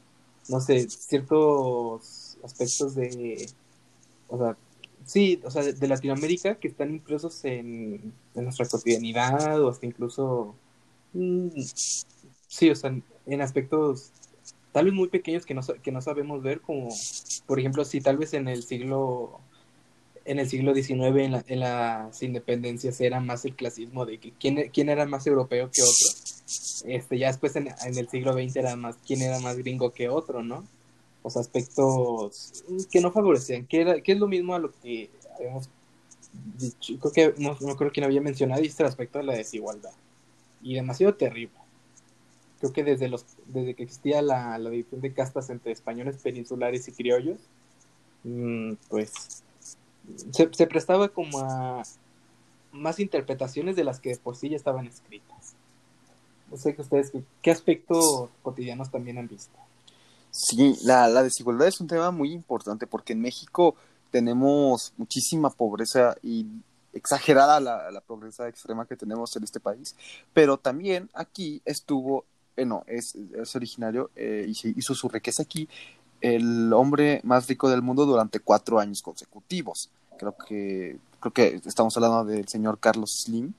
[0.49, 3.49] no sé, ciertos aspectos de,
[4.29, 4.57] o sea,
[5.05, 10.55] sí, o sea, de, Latinoamérica que están impresos en nuestra cotidianidad o hasta incluso
[11.13, 12.95] Sí, o sea,
[13.27, 14.13] en aspectos
[14.73, 16.89] tal vez muy pequeños que no, que no sabemos ver, como
[17.47, 19.41] por ejemplo, si tal vez en el siglo
[20.25, 20.93] en el siglo XIX,
[21.25, 25.27] en, la, en las independencias, era más el clasismo de que quién, quién era más
[25.27, 26.07] europeo que otro.
[26.85, 30.11] Este, ya después en, en, el siglo XX era más quién era más gringo que
[30.11, 30.65] otro, ¿no?
[31.23, 35.11] O sea, aspectos que no favorecían, que, era, que es lo mismo a lo que
[35.35, 35.71] habíamos
[36.59, 39.35] dicho, creo que no, no creo que no había mencionado, y este aspecto de la
[39.35, 39.93] desigualdad
[40.63, 41.57] y demasiado terrible.
[42.61, 46.89] Creo que desde los desde que existía la, la división de castas entre españoles peninsulares
[46.89, 47.39] y criollos,
[48.25, 49.43] mmm, pues
[50.33, 51.83] se, se, prestaba como a
[52.73, 55.55] más interpretaciones de las que por sí ya estaban escritas.
[56.51, 59.57] No sé que ustedes qué aspectos cotidianos también han visto.
[60.31, 63.75] Sí, la, la desigualdad es un tema muy importante porque en México
[64.11, 66.47] tenemos muchísima pobreza y
[66.93, 69.95] exagerada la, la, pobreza extrema que tenemos en este país,
[70.33, 72.25] pero también aquí estuvo,
[72.57, 75.69] eh, no, es, es originario eh, y se hizo su riqueza aquí
[76.21, 79.91] el hombre más rico del mundo durante cuatro años consecutivos.
[80.19, 83.53] Creo que, creo que estamos hablando del señor Carlos Slim.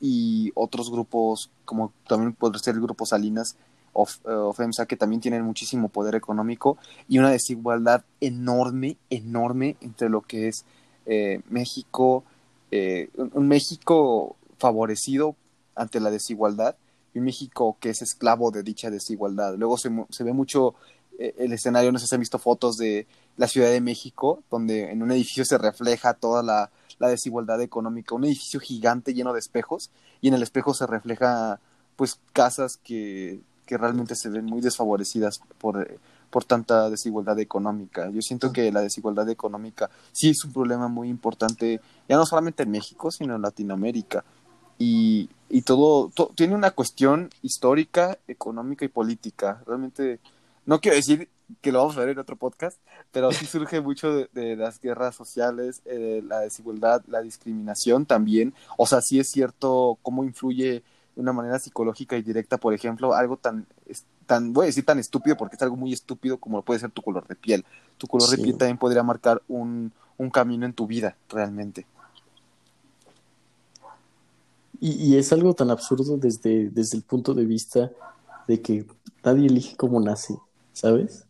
[0.00, 3.56] y otros grupos, como también podría ser el grupo Salinas
[3.92, 10.08] o, o FEMSA, que también tienen muchísimo poder económico y una desigualdad enorme, enorme entre
[10.08, 10.64] lo que es
[11.06, 12.24] eh, México,
[12.70, 15.36] eh, un México favorecido
[15.74, 16.76] ante la desigualdad
[17.12, 19.54] y un México que es esclavo de dicha desigualdad.
[19.56, 20.74] Luego se, se ve mucho
[21.18, 24.90] eh, el escenario, no sé si han visto fotos de la Ciudad de México, donde
[24.90, 29.38] en un edificio se refleja toda la, la desigualdad económica, un edificio gigante lleno de
[29.40, 31.60] espejos y en el espejo se refleja
[31.96, 35.98] pues casas que, que realmente se ven muy desfavorecidas por,
[36.34, 38.10] por tanta desigualdad económica.
[38.10, 42.64] Yo siento que la desigualdad económica sí es un problema muy importante, ya no solamente
[42.64, 44.24] en México, sino en Latinoamérica.
[44.76, 49.62] Y, y todo, to- tiene una cuestión histórica, económica y política.
[49.64, 50.18] Realmente,
[50.66, 51.28] no quiero decir
[51.60, 52.80] que lo vamos a ver en otro podcast,
[53.12, 58.54] pero sí surge mucho de, las guerras sociales, eh, la desigualdad, la discriminación también.
[58.76, 60.82] O sea, sí es cierto cómo influye
[61.14, 63.68] de una manera psicológica y directa, por ejemplo, algo tan,
[64.24, 66.90] tan, voy a decir tan estúpido porque es algo muy estúpido como lo puede ser
[66.90, 67.64] tu color de piel.
[67.98, 68.36] Tu color Sí.
[68.36, 71.86] de piel también podría marcar un, un camino en tu vida, realmente.
[74.80, 77.90] Y, y es algo tan absurdo desde, desde el punto de vista
[78.48, 78.86] de que
[79.24, 80.36] nadie elige cómo nace,
[80.72, 81.24] ¿sabes?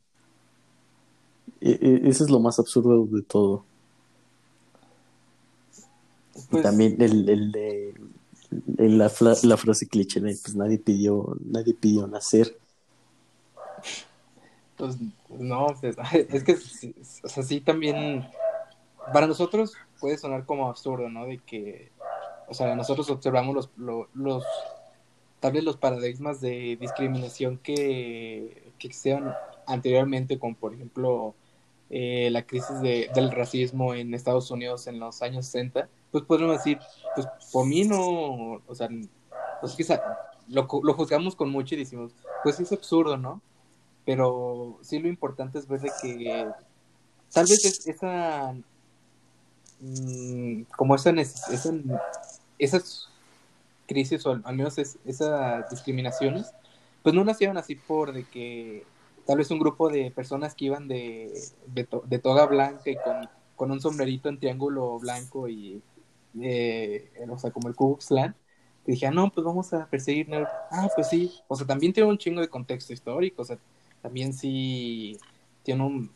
[1.61, 3.65] E- e- Eso es lo más absurdo de todo.
[6.35, 7.95] Y Pues, también el, el de
[8.79, 9.11] el- la,
[9.43, 12.57] la frase cliché pues nadie pidió, nadie pidió nacer.
[14.77, 14.97] Pues,
[15.31, 16.55] no, es que,
[17.25, 18.27] o sea, sí también,
[19.13, 21.27] para nosotros puede sonar como absurdo, ¿no?
[21.27, 21.93] De que,
[22.49, 24.45] o sea, nosotros observamos los, lo- los,
[25.41, 29.35] tal vez los paradigmas de discriminación que, que existían
[29.67, 31.35] anteriormente, como por ejemplo
[31.91, 36.59] eh, la crisis de, del racismo en Estados Unidos en los años 60, pues podríamos
[36.59, 36.79] decir,
[37.15, 38.89] pues por mí no, o sea,
[39.61, 40.03] pues quizá
[40.49, 43.41] lo, lo juzgamos con mucho y decimos, pues es absurdo, ¿no?
[44.05, 46.47] Pero sí lo importante es ver de que
[47.33, 48.55] tal vez es esa,
[49.81, 51.73] mm, como esa, esa,
[52.59, 53.09] esas
[53.87, 56.53] crisis o al, menos es- esas discriminaciones,
[57.03, 58.87] pues no nacieron así por de que
[59.27, 61.33] tal vez un grupo de personas que iban de,
[61.67, 65.83] de, to- de toga blanca y con, con un sombrerito en triángulo blanco y,
[66.41, 68.35] eh, o sea, como el Ku Klan,
[68.85, 70.29] que dijeron, no, pues vamos a perseguir.
[70.71, 73.59] Ah, pues sí, o sea, también tiene un chingo de contexto histórico, o sea,
[74.05, 75.17] también sí
[75.63, 76.11] tiene un...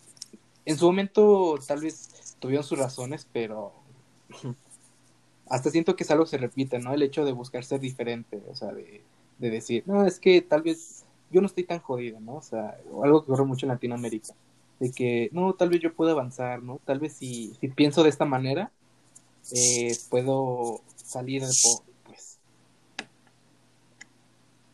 [0.67, 3.73] En su momento tal vez tuvieron sus razones, pero
[5.49, 6.93] hasta siento que es algo que se repite, ¿no?
[6.93, 9.01] El hecho de buscar ser diferente, o sea, de,
[9.39, 12.35] de decir, no, es que tal vez yo no estoy tan jodido, ¿no?
[12.35, 14.35] O sea, algo que ocurre mucho en Latinoamérica,
[14.81, 16.83] de que, no, tal vez yo puedo avanzar, ¿no?
[16.85, 18.71] Tal vez si, si pienso de esta manera,
[19.53, 22.39] eh, puedo salir del pobre, pues.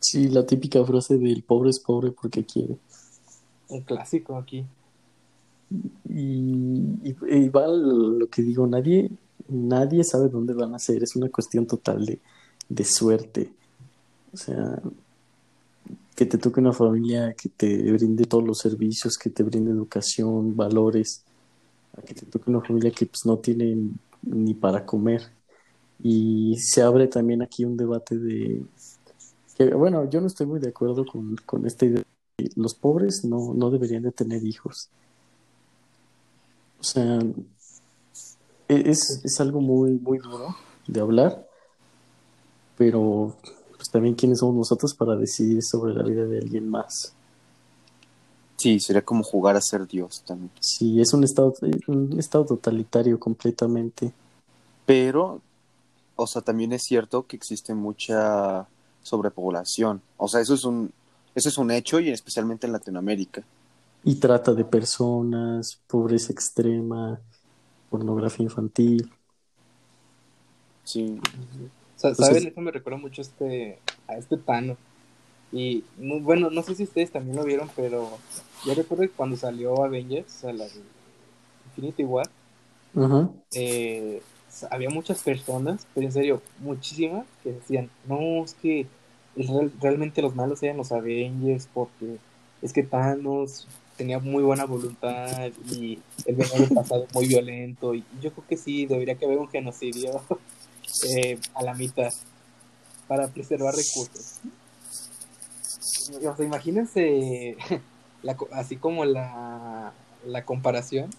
[0.00, 2.76] Sí, la típica frase del pobre es pobre porque quiere.
[3.68, 4.64] Un clásico aquí.
[6.08, 9.10] Y, y, va lo que digo, nadie,
[9.48, 12.20] nadie sabe dónde van a ser, es una cuestión total de,
[12.68, 13.52] de suerte.
[14.32, 14.80] O sea,
[16.14, 20.56] que te toque una familia que te brinde todos los servicios, que te brinde educación,
[20.56, 21.24] valores,
[22.06, 23.76] que te toque una familia que pues no tiene
[24.22, 25.22] ni para comer.
[26.02, 28.62] Y se abre también aquí un debate de
[29.56, 32.04] que, bueno, yo no estoy muy de acuerdo con, con esta idea
[32.56, 34.88] los pobres no, no deberían de tener hijos.
[36.80, 37.18] O sea,
[38.68, 40.54] e- es, es algo muy, muy duro
[40.86, 41.46] de hablar,
[42.76, 43.34] pero
[43.76, 47.14] pues también quiénes somos nosotros para decidir sobre la vida de alguien más.
[48.56, 50.50] Sí, sería como jugar a ser Dios también.
[50.60, 51.54] Sí, es un estado,
[51.86, 54.12] un estado totalitario completamente.
[54.86, 55.40] Pero,
[56.16, 58.68] o sea, también es cierto que existe mucha
[59.02, 60.02] sobrepoblación.
[60.18, 60.92] O sea, eso es un,
[61.34, 63.42] eso es un hecho y especialmente en Latinoamérica.
[64.04, 67.18] Y trata de personas, pobreza extrema,
[67.90, 69.10] pornografía infantil.
[70.84, 71.18] Sí.
[71.96, 72.48] Sa- Entonces- ¿Saben?
[72.48, 74.76] Eso me recuerda mucho a este, a este Tano.
[75.52, 78.10] Y no- bueno, no sé si ustedes también lo vieron, pero
[78.66, 80.80] yo recuerdo que cuando salió Avengers, o sea, la de
[81.68, 82.28] Infinity War,
[83.52, 84.22] eh,
[84.70, 88.86] había muchas personas, pero en serio, muchísimas, que decían, no, es que
[89.36, 92.18] real- realmente los malos eran los Avengers, porque
[92.62, 93.66] es que Thanos
[93.96, 98.86] tenía muy buena voluntad y de un pasado muy violento, y yo creo que sí,
[98.86, 100.20] debería que haber un genocidio
[101.08, 102.12] eh, a la mitad
[103.06, 104.40] para preservar recursos.
[106.16, 107.56] O sea, imagínense
[108.22, 109.92] la así como la,
[110.26, 111.10] la comparación,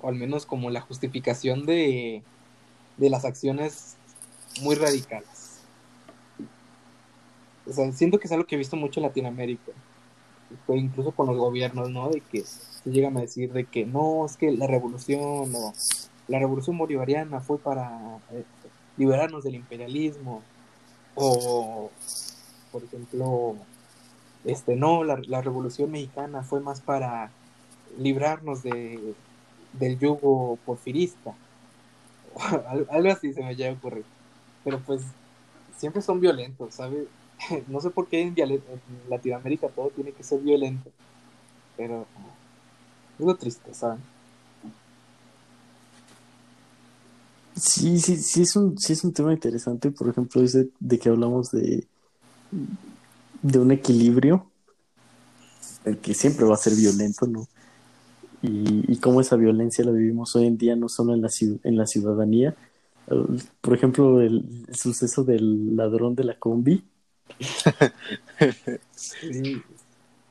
[0.00, 2.22] o al menos como la justificación de,
[2.96, 3.96] de las acciones
[4.62, 5.43] muy radicales.
[7.66, 9.72] O sea, siento que es algo que he visto mucho en Latinoamérica,
[10.66, 12.10] pues, incluso con los gobiernos, ¿no?
[12.10, 15.72] De que se llegan a decir de que no, es que la revolución o
[16.28, 18.44] la revolución bolivariana fue para eh,
[18.96, 20.42] liberarnos del imperialismo
[21.14, 21.90] o,
[22.72, 23.56] por ejemplo,
[24.44, 27.30] este, no, la, la revolución mexicana fue más para
[27.98, 29.14] librarnos de,
[29.72, 31.34] del yugo porfirista.
[32.90, 34.04] Algo así se me llega a ocurrir.
[34.64, 35.02] Pero pues
[35.76, 37.06] siempre son violentos, ¿sabes?
[37.68, 38.34] No sé por qué en,
[39.08, 40.90] Latinoamérica todo tiene que ser violento.
[41.76, 42.06] Pero
[43.18, 44.00] es lo triste, ¿saben?
[47.56, 51.08] Sí, sí, sí es un, sí es un tema interesante, por ejemplo, ese de que
[51.08, 51.86] hablamos de,
[53.42, 54.46] de un equilibrio,
[55.84, 57.46] el que siempre va a ser violento, ¿no?
[58.42, 61.30] Y, y cómo esa violencia la vivimos hoy en día, no solo en la,
[61.62, 62.56] en la ciudadanía.
[63.60, 66.84] Por ejemplo, el, suceso del ladrón de la combi.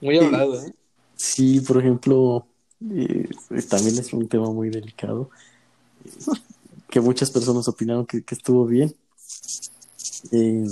[0.01, 0.73] Muy hablado, ¿eh?
[1.15, 2.45] Sí, por ejemplo,
[2.91, 3.29] eh,
[3.69, 5.29] también es un tema muy delicado
[6.89, 8.95] que muchas personas opinaron que, estuvo bien.
[10.31, 10.67] Eh,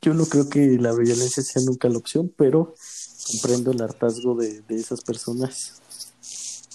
[0.00, 2.74] yo no creo que la violencia sea nunca la opción, pero
[3.30, 5.74] comprendo el hartazgo de, esas personas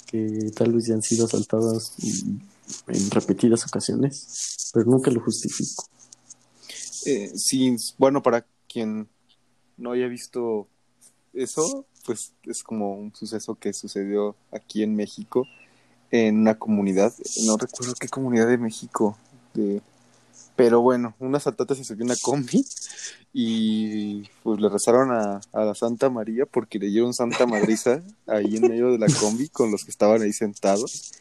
[0.05, 1.93] que tal vez ya han sido asaltadas
[2.87, 5.90] en repetidas ocasiones, pero nunca lo justifico.
[7.05, 9.07] Eh, sí, bueno, para quien
[9.77, 10.67] no haya visto
[11.33, 15.47] eso, pues es como un suceso que sucedió aquí en México
[16.11, 17.13] en una comunidad,
[17.45, 19.17] no recuerdo qué comunidad de México,
[20.57, 22.65] pero bueno, un asaltante se subió una combi
[23.33, 28.57] y pues le rezaron a, a, la Santa María porque le dieron Santa Madriza ahí
[28.57, 31.13] en medio de la combi con los que estaban ahí sentados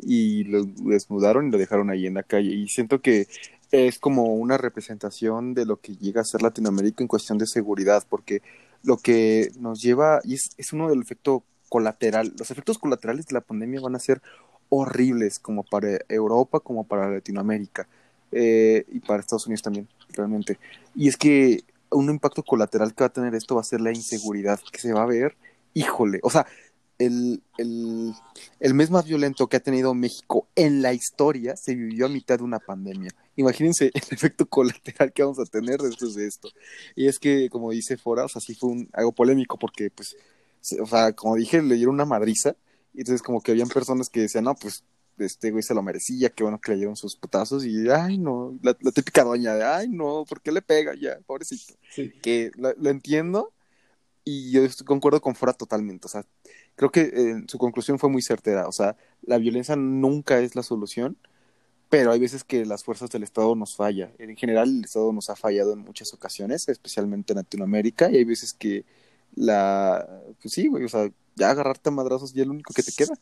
[0.00, 2.54] y lo desnudaron y lo dejaron ahí en la calle.
[2.54, 3.26] Y siento que
[3.70, 8.04] es como una representación de lo que llega a ser Latinoamérica en cuestión de seguridad
[8.08, 8.42] porque
[8.82, 13.34] lo que nos lleva y es, es uno del efecto colateral, los efectos colaterales de
[13.34, 14.22] la pandemia van a ser
[14.70, 17.88] horribles como para Europa, como para Latinoamérica
[18.32, 20.58] eh, y para Estados Unidos también, realmente.
[20.94, 23.90] Y es que un impacto colateral que va a tener esto va a ser la
[23.90, 25.36] inseguridad que se va a ver,
[25.74, 26.46] híjole, o sea,
[26.98, 28.12] el, el,
[28.60, 32.38] el mes más violento que ha tenido México en la historia se vivió a mitad
[32.38, 33.10] de una pandemia.
[33.36, 36.48] Imagínense el efecto colateral que vamos a tener después de esto.
[36.96, 40.16] Y es que, como dice Fora, o sea, sí fue un, algo polémico porque, pues,
[40.80, 42.56] o sea, como dije, le dieron una madriza,
[42.92, 44.84] y entonces como que habían personas que decían, no, pues
[45.18, 48.58] este güey se lo merecía, qué bueno que le dieron sus putazos, y ay, no,
[48.62, 51.18] la, típica doña de, ay, no, ¿por qué le pega ya?
[51.26, 51.74] Pobrecito.
[52.22, 53.52] Que lo, entiendo,
[54.24, 56.24] y yo concuerdo con Fora totalmente, o sea,
[56.78, 60.62] creo que eh, su conclusión fue muy certera, o sea, la violencia nunca es la
[60.62, 61.18] solución,
[61.88, 64.12] pero hay veces que las fuerzas del Estado nos falla.
[64.18, 68.24] En general, el Estado nos ha fallado en muchas ocasiones, especialmente en Latinoamérica, y hay
[68.24, 68.84] veces que
[69.34, 72.84] la, pues sí, güey, o sea, ya agarrarte a madrazos ya es lo único que
[72.84, 73.14] te queda.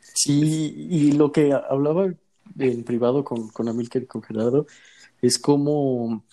[0.00, 2.12] Sí, y lo que hablaba
[2.58, 4.22] en privado con, con Amilcar y con
[5.22, 6.24] es como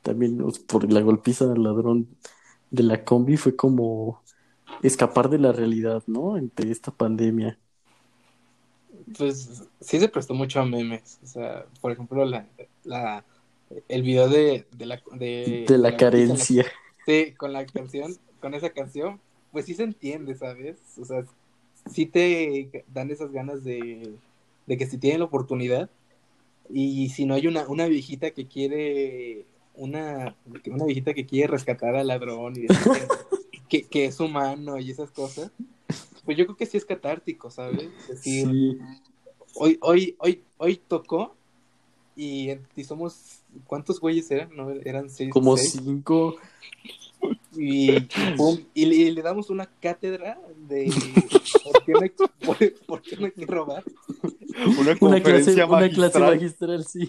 [0.00, 2.08] también por la golpiza del ladrón
[2.70, 4.21] de la combi fue como
[4.82, 6.36] escapar de la realidad, ¿no?
[6.36, 7.58] Entre esta pandemia.
[9.16, 11.18] Pues sí se prestó mucho a memes.
[11.22, 12.46] O sea, por ejemplo, la,
[12.84, 13.24] la
[13.88, 16.66] el video de, de la de, la, carencia.
[17.06, 20.76] Sí, con la canción, con esa canción, pues sí se entiende, ¿sabes?
[21.00, 21.24] O sea,
[21.90, 24.14] sí te dan esas ganas de,
[24.66, 25.90] de que si tienen la oportunidad
[26.70, 31.96] y si no hay una, una viejita que quiere una, una viejita que quiere rescatar
[31.96, 32.66] al ladrón y
[33.72, 35.50] que, que, es humano y esas cosas,
[36.24, 37.88] pues yo creo que sí es catártico, ¿sabes?
[38.06, 38.78] decir,
[39.54, 41.34] hoy, hoy, hoy, hoy tocó
[42.14, 44.54] y, y somos ¿Cuántos güeyes eran?
[44.56, 44.70] ¿No?
[44.70, 45.30] Eran seis.
[45.30, 46.36] Como cinco.
[47.56, 48.08] Y,
[48.74, 50.90] y, le, damos una cátedra de
[52.44, 53.84] por qué no, hay que robar.
[54.80, 55.68] Una, conferencia clase, magistral.
[55.68, 57.08] Una clase magistral, sí.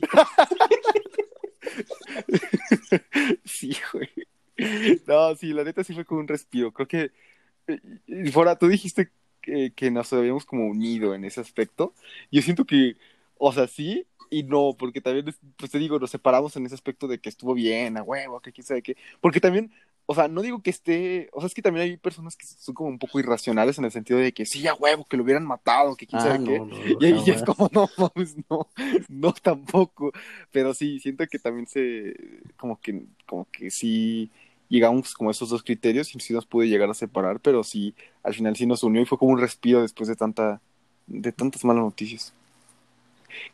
[3.45, 4.09] sí, güey.
[5.08, 6.72] No, sí, la neta sí fue como un respiro.
[6.74, 7.12] Creo que,
[8.08, 11.93] y fuera, tú dijiste que, que nos habíamos como unido en ese aspecto.
[12.32, 12.97] Yo siento que,
[13.38, 17.08] o sea, sí, y no, porque también, pues te digo, nos separamos en ese aspecto
[17.08, 18.97] de que estuvo bien, a huevo, que quién sabe qué.
[19.22, 19.72] Porque también,
[20.06, 22.76] o sea, no digo que esté, o sea, es que también hay personas que son
[22.76, 25.45] como un poco irracionales en el sentido de que sí, a huevo, que lo hubieran
[25.45, 26.97] matado, que quién sabe ah, qué.
[26.99, 28.68] y ahí es como, no, mames, no,
[29.08, 30.12] no tampoco.
[30.51, 32.16] Pero sí, siento que también se,
[32.58, 34.30] como que, como que sí
[34.68, 37.95] llegamos como a esos dos criterios y sí nos pude llegar a separar, pero sí,
[38.24, 40.62] al final sí nos unió y fue como un respiro después de tanta,
[41.08, 42.34] de tantas malas noticias.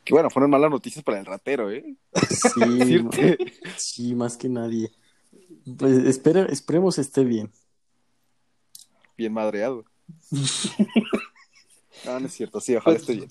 [0.04, 1.96] que bueno, fueron malas noticias para el ratero, ¿eh?
[2.30, 3.06] Sí,
[3.78, 4.92] sí, más que nadie.
[5.78, 7.52] Pues espera, esperemos esté bien.
[9.18, 9.86] Bien madreado.
[12.06, 13.30] No, no es cierto, sí, ojalá Pues, esté bien.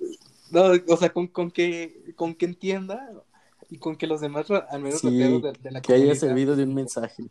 [0.50, 3.10] No, o sea, con, con que con que entienda
[3.70, 6.64] y con que los demás, al menos Sí, de, de la Que haya servido de
[6.64, 7.24] un mensaje.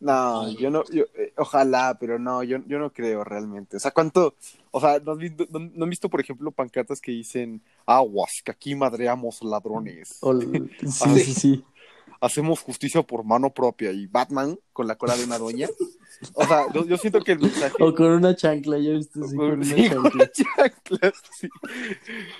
[0.00, 3.76] No, yo no, yo, eh, ojalá, pero no, yo, yo no creo realmente.
[3.76, 4.34] O sea, ¿cuánto?
[4.72, 8.42] O sea, ¿no, has visto- no- no han visto, por ejemplo, pancartas que dicen aguas,
[8.44, 10.18] que aquí madreamos ladrones?
[10.20, 10.34] O-
[10.80, 11.64] sí, Ah, sí, sí.
[12.22, 15.68] Hacemos justicia por mano propia y Batman con la cola de una doña.
[16.34, 17.74] O sea, yo, yo siento que el mensaje.
[17.80, 20.18] O con una chancla, ya viste, sí, con una Sí, con chancla.
[20.24, 21.48] las chanclas, sí.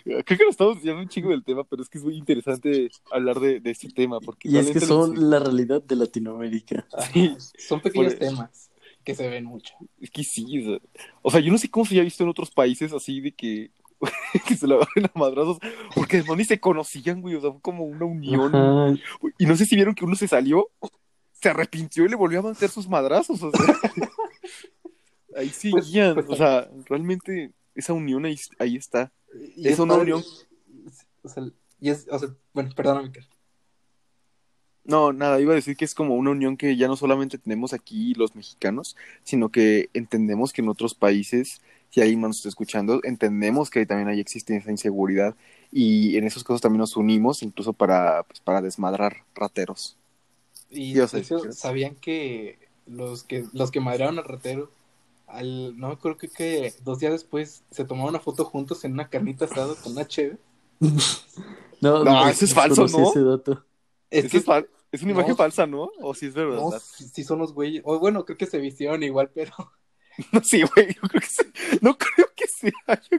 [0.05, 2.91] Creo que nos estamos desviando un chingo del tema, pero es que es muy interesante
[3.11, 4.21] hablar de, de este tema.
[4.21, 6.87] Porque Y es que son la realidad de Latinoamérica.
[7.13, 7.35] Sí.
[7.59, 8.71] son pequeños Por- temas
[9.05, 9.75] que se ven mucho.
[10.01, 10.79] Es que sí, o sea,
[11.23, 13.73] o sea, yo no sé cómo se haya visto en otros países así de que,
[14.47, 15.59] que se la agarren a madrazos,
[15.95, 19.01] porque no ni se conocían, güey, o sea, fue como una unión.
[19.39, 20.69] Y no sé si vieron que uno se salió,
[21.33, 23.61] se arrepintió y le volvió a meter sus madrazos, o sea.
[25.37, 29.13] ahí Pues- seguían, pues- o sea, realmente esa unión ahí, ahí está.
[29.57, 30.23] Y Es una unión.
[31.23, 31.45] O sea,
[31.81, 33.27] y es, o sea, bueno, perdóname, Miquel.
[34.85, 37.73] No, nada, iba a decir que es como una unión que ya no solamente tenemos
[37.73, 41.61] aquí los mexicanos, sino que entendemos que en otros países,
[41.93, 45.37] si alguien más nos está escuchando, entendemos que también ahí existe esa inseguridad
[45.73, 49.99] y en esos casos también nos unimos incluso para, pues, para desmadrar rateros.
[50.71, 51.07] Y
[51.51, 54.71] sabían que los que los que madrearon al ratero,
[55.27, 59.09] al, no creo que, que dos días después se tomaron una foto juntos en una
[59.11, 60.39] carnita asada con una cheve.
[61.81, 63.13] No, No, eso es falso, ¿no?
[63.13, 63.65] ese dato.
[64.11, 65.13] Es Eso que es, fal- es una no.
[65.13, 65.91] imagen falsa, ¿no?
[66.01, 66.67] O si es verdad.
[66.67, 67.83] no, sí, sí son los güeyes.
[67.87, 69.53] O bueno, creo que se vistieron igual, pero
[70.33, 71.43] No, sí, güey, yo creo que sí.
[71.81, 73.01] No creo que sea.
[73.11, 73.19] Yo-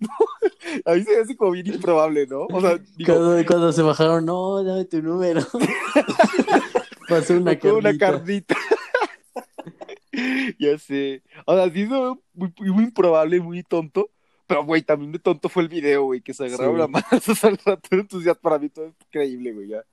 [0.00, 0.08] No,
[0.84, 2.42] a mí se me hace como bien improbable, ¿no?
[2.50, 5.40] O sea, digo, Cuando, cuando se bajaron, no, dame tu número.
[7.08, 8.54] Pasó una Tocó una carnita.
[8.54, 8.56] carnita.
[10.58, 11.22] ya sé.
[11.46, 14.10] O sea, sí es muy, muy improbable, muy tonto.
[14.46, 16.78] Pero, güey, también de tonto fue el video, güey, que se agarraron Sí.
[16.80, 17.80] la mano al.
[17.90, 19.68] Entonces, ya para mí todo es increíble, güey.
[19.68, 19.84] Ya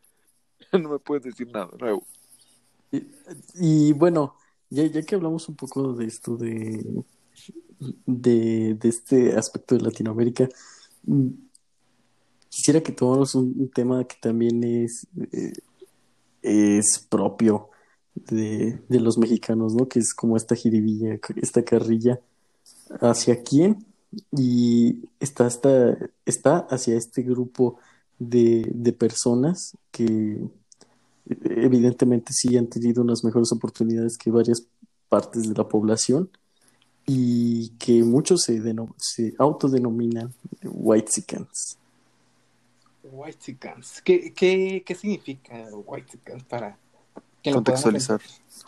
[0.79, 2.03] no me puedes decir nada nuevo.
[2.91, 3.03] Y,
[3.55, 4.35] y bueno,
[4.69, 7.03] ya, ya que hablamos un poco de esto de,
[8.05, 10.49] de, de este aspecto de Latinoamérica,
[11.03, 11.29] mm,
[12.49, 15.53] quisiera que tomáramos un, tema que también es, eh,
[16.41, 17.69] es propio
[18.15, 19.87] de, de los mexicanos, ¿no?
[19.87, 22.19] Que es como esta jiribilla, esta carrilla.
[23.01, 23.85] ¿Hacia quién?
[24.31, 27.77] Y está, hasta, está hacia este grupo
[28.17, 30.49] de, de personas que
[31.29, 34.63] evidentemente sí han tenido unas mejores oportunidades que varias
[35.09, 36.29] partes de la población
[37.05, 38.61] y que muchos se,
[38.97, 41.77] se autodenominan whitexicans.
[43.03, 44.01] Whitexicans.
[44.03, 46.77] ¿Qué, qué, ¿Qué significa Whitexicans para
[47.41, 48.21] que lo podamos Contextualizar.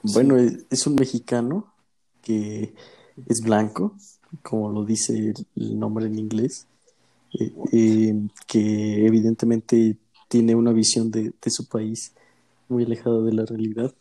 [0.03, 1.73] Bueno, es, es un mexicano
[2.21, 2.73] que
[3.27, 3.95] es blanco,
[4.41, 6.67] como lo dice el, el nombre en inglés,
[7.37, 8.15] eh, eh,
[8.47, 9.97] que evidentemente
[10.27, 12.13] tiene una visión de, de su país
[12.69, 13.93] muy alejada de la realidad,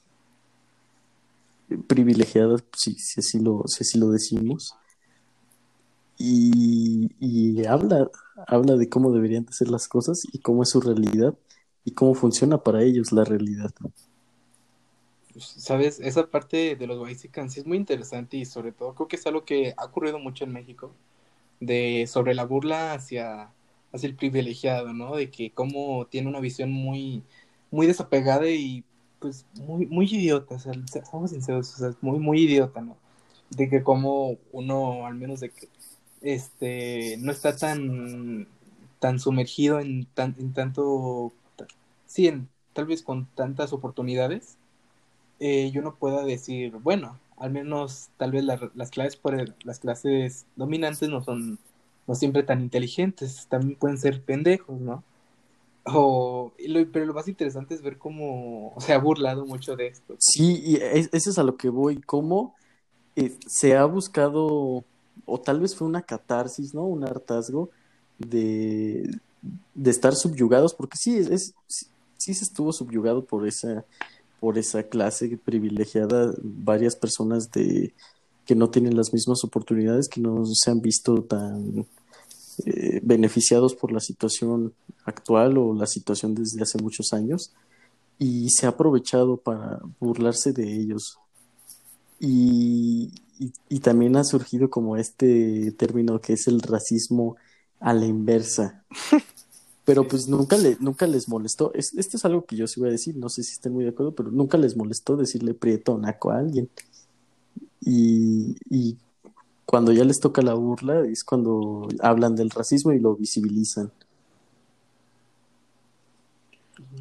[1.70, 4.74] eh, privilegiada, si, si así lo, si así lo decimos,
[6.18, 8.10] y, y habla,
[8.46, 11.34] habla de cómo deberían de ser las cosas y cómo es su realidad
[11.84, 13.72] y cómo funciona para ellos la realidad.
[15.32, 19.08] Pues, Sabes, esa parte de los Whitexicans sí es muy interesante y sobre todo creo
[19.08, 20.92] que es algo que ha ocurrido mucho en México,
[21.60, 23.50] de sobre la burla hacia,
[23.92, 25.16] hacia el privilegiado, ¿no?
[25.16, 27.22] De que como tiene una visión muy,
[27.70, 28.84] muy desapegada y
[29.20, 32.96] pues muy, muy idiota, o sea, seamos sinceros, o sea, muy, muy idiota, ¿no?
[33.50, 35.68] De que como uno, al menos de que
[36.22, 38.48] este no está tan
[39.00, 41.32] tan sumergido en tan en tanto
[42.06, 44.56] sí en tal vez con tantas oportunidades
[45.40, 49.78] eh, yo no pueda decir bueno al menos tal vez la- las clases por las
[49.78, 51.58] clases dominantes no son
[52.06, 55.04] no siempre tan inteligentes también pueden ser pendejos no
[55.94, 56.52] o
[56.92, 60.76] pero lo más interesante es ver cómo se ha burlado mucho de esto Sí, y
[60.76, 62.00] es- eso es a lo que voy.
[62.00, 62.54] ¿Cómo
[63.16, 64.84] eh, se ha buscado,
[65.26, 66.84] o tal vez fue una catarsis, ¿no?
[66.84, 67.70] Un hartazgo
[68.18, 69.08] de,
[69.74, 71.86] de estar subyugados, porque sí, es, es- sí,
[72.16, 73.84] sí se estuvo subyugado por esa,
[74.40, 77.94] por esa clase privilegiada, varias personas de
[78.44, 81.86] que no tienen las mismas oportunidades, que no se han visto tan
[82.66, 84.72] eh, beneficiados por la situación
[85.04, 87.52] actual o la situación desde hace muchos años
[88.18, 91.18] y se ha aprovechado para burlarse de ellos.
[92.20, 97.36] Y, y, y también ha surgido como este término que es el racismo
[97.80, 98.84] a la inversa.
[99.84, 101.72] Pero pues nunca, le, nunca les molestó.
[101.72, 103.84] Es, esto es algo que yo sí voy a decir, no sé si estén muy
[103.84, 106.68] de acuerdo, pero nunca les molestó decirle prieto a alguien.
[107.80, 108.98] Y, y
[109.68, 113.92] cuando ya les toca la burla es cuando hablan del racismo y lo visibilizan.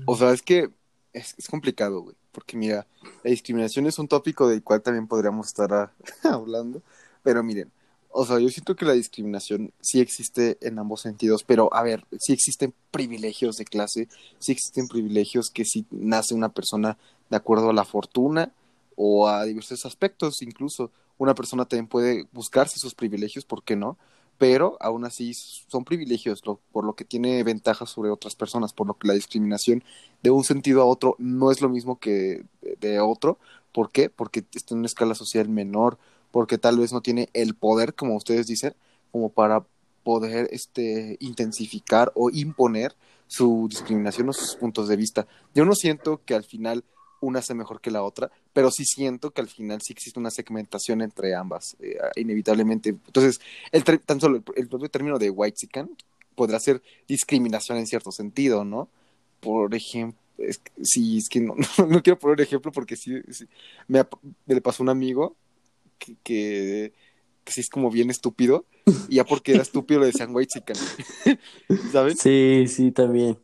[0.06, 0.70] O sea, es que
[1.14, 2.18] es, complicado, güey.
[2.34, 2.86] Porque mira,
[3.24, 5.94] la discriminación es un tópico del cual también podríamos estar
[6.24, 6.82] hablando.
[7.24, 7.72] Pero miren,
[8.10, 12.04] o sea, yo siento que la discriminación sí existe en ambos sentidos, pero a ver,
[12.20, 14.10] sí existen privilegios de clase,
[14.40, 16.98] sí existen privilegios que sí nace una persona
[17.30, 18.52] de acuerdo a la fortuna
[18.98, 23.98] o a diversos aspectos, incluso una persona también puede buscarse sus privilegios, ¿por qué no?
[24.38, 26.42] Pero aún así son privilegios,
[26.72, 29.84] por lo que tiene ventajas sobre otras personas, por lo que la discriminación
[30.22, 33.40] de un sentido a otro no es lo mismo que de, de otro.
[33.72, 34.10] ¿Por qué?
[34.10, 35.98] Porque está en una escala social menor,
[36.32, 38.76] porque tal vez no tiene el poder, como ustedes dicen,
[39.12, 39.66] como para
[40.08, 42.96] poder este, intensificar o imponer
[43.28, 45.28] su discriminación o sus puntos de vista.
[45.54, 46.86] Yo no siento que al final
[47.22, 50.32] una sea mejor que la otra, pero sí siento que al final sí existe una
[50.32, 52.90] segmentación entre ambas, eh, inevitablemente.
[52.90, 53.40] Entonces,
[53.72, 55.58] el tan solo el, propio término de white
[56.36, 58.90] podrá ser discriminación en cierto sentido, ¿no?
[59.40, 61.56] Por ejemplo, es es que no,
[61.88, 63.14] no, quiero poner ejemplo porque sí,
[63.88, 64.06] me,
[64.46, 65.36] le pasó a un amigo
[65.98, 66.94] que, que,
[67.46, 68.66] sí es como bien estúpido,
[69.10, 70.62] y ya porque era estúpido le decían white
[71.92, 72.16] ¿saben?
[72.18, 73.38] Sí, sí, también.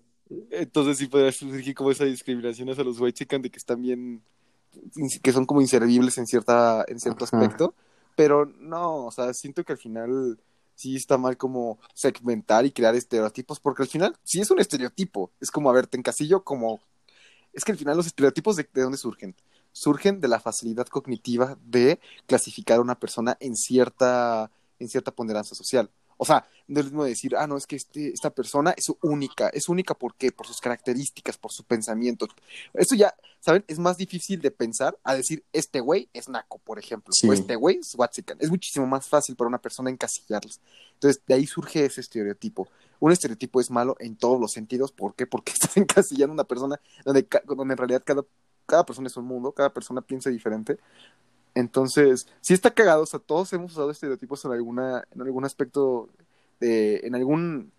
[0.52, 4.22] Entonces sí podría surgir como esa discriminación hacia los white chican de que están bien,
[5.22, 7.38] que son como inservibles en cierta, en cierto Ajá.
[7.38, 7.74] aspecto,
[8.16, 10.40] pero no, o sea, siento que al final
[10.76, 15.32] sí está mal como segmentar y crear estereotipos, porque al final sí es un estereotipo,
[15.40, 16.80] es como, a ver, te encasillo como,
[17.54, 19.36] es que al final los estereotipos de, de dónde surgen,
[19.72, 24.50] surgen de la facilidad cognitiva de clasificar a una persona en cierta,
[24.80, 25.90] en cierta ponderancia social.
[26.24, 29.50] O sea, no es mismo decir, ah, no, es que este, esta persona es única.
[29.50, 30.32] ¿Es única por qué?
[30.32, 32.30] Por sus características, por su pensamiento.
[32.74, 33.66] Eso ya, ¿saben?
[33.68, 37.12] Es más difícil de pensar a decir, este güey es naco, por ejemplo.
[37.12, 37.28] Sí.
[37.28, 38.38] O este güey es Watsican.
[38.40, 40.62] Es muchísimo más fácil para una persona encasillarlos.
[40.94, 42.70] Entonces, de ahí surge ese estereotipo.
[43.02, 44.94] Un estereotipo es malo en todos los sentidos.
[44.94, 45.28] ¿Por qué?
[45.28, 48.24] Porque estás encasillando a una persona donde, donde en realidad cada,
[48.66, 50.78] cada persona es un mundo, cada persona piensa diferente.
[51.56, 56.10] Entonces, sí está cagado, o sea, todos hemos usado estereotipos en alguna, en algún aspecto
[56.60, 57.72] de, en algún,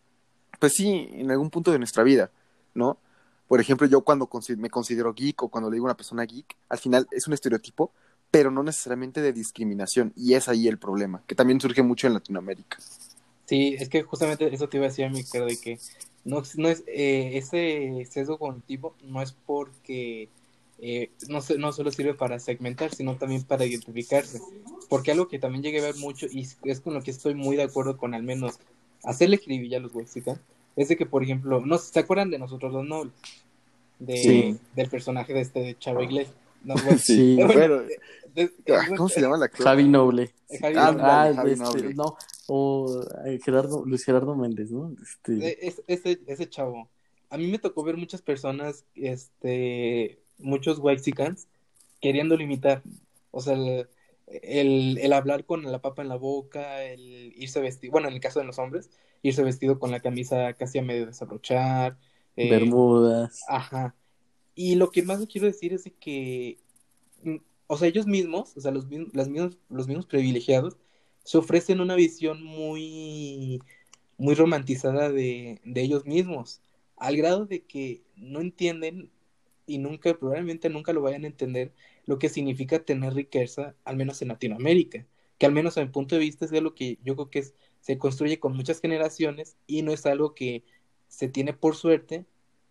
[0.61, 2.31] pues sí, en algún punto de nuestra vida,
[2.75, 2.99] ¿no?
[3.49, 6.57] Por ejemplo, yo cuando me considero geek o cuando le digo a una persona geek,
[6.68, 7.93] al final es un estereotipo,
[8.31, 12.14] pero no necesariamente de discriminación, y es ahí el problema, que también surge mucho en
[12.14, 12.79] Latinoamérica.
[13.47, 15.79] Sí, es que justamente eso te iba a decir a mí, creo de que
[16.25, 20.31] no, no es eh, ese sesgo cognitivo no es porque
[20.81, 24.41] eh, no, no solo sirve para segmentar, sino también para identificarse.
[24.89, 27.57] Porque algo que también llegué a ver mucho, y es con lo que estoy muy
[27.57, 28.59] de acuerdo con al menos
[29.03, 30.41] hacerle escribilla a los Wexican,
[30.77, 33.12] es de que, por ejemplo, no ¿se acuerdan de nosotros los nobles?
[33.99, 34.57] De, Sí.
[34.75, 36.35] Del personaje de este de Chavo Iglesias.
[36.64, 37.37] No, bueno, Sí.
[37.47, 37.83] bueno, Bueno,
[38.35, 39.64] de- ¿cómo se llama la actor?
[39.64, 40.35] Javi Noble.
[40.49, 41.03] eh, Javi Ah, Noble.
[41.05, 41.95] Ah, Javi este, Noble.
[41.95, 42.16] no,
[42.49, 44.93] o eh, Gerardo, Luis Gerardo Méndez, ¿no?
[45.03, 46.89] Este, es- ese, ese chavo.
[47.31, 51.49] A mí me tocó ver muchas personas, este, muchos Waxicans
[52.01, 52.82] queriendo limitar.
[53.30, 53.88] O sea, el,
[54.26, 58.20] el, el hablar con la papa en la boca, el irse vestido, bueno, en el
[58.20, 58.90] caso de los hombres,
[59.22, 61.99] irse vestido con la camisa casi a medio desabrochar.
[62.36, 63.42] eh, Bermudas.
[63.49, 63.97] Ajá.
[64.55, 66.61] Y lo que más quiero decir es de que,
[67.22, 67.36] mm,
[67.68, 70.78] o sea, ellos mismos, o sea, los, las mismos, los mismos privilegiados,
[71.24, 73.64] se ofrecen una visión muy,
[74.18, 76.62] muy romantizada de, de ellos mismos,
[76.97, 79.11] al grado de que no entienden
[79.67, 81.73] y nunca, probablemente nunca lo vayan a entender
[82.07, 85.07] lo que significa tener riqueza, al menos en Latinoamérica,
[85.39, 87.55] que al menos a mi punto de vista es algo que yo creo que es-
[87.81, 90.65] se construye con muchas generaciones y no es algo que
[91.09, 92.25] se tiene por suerte,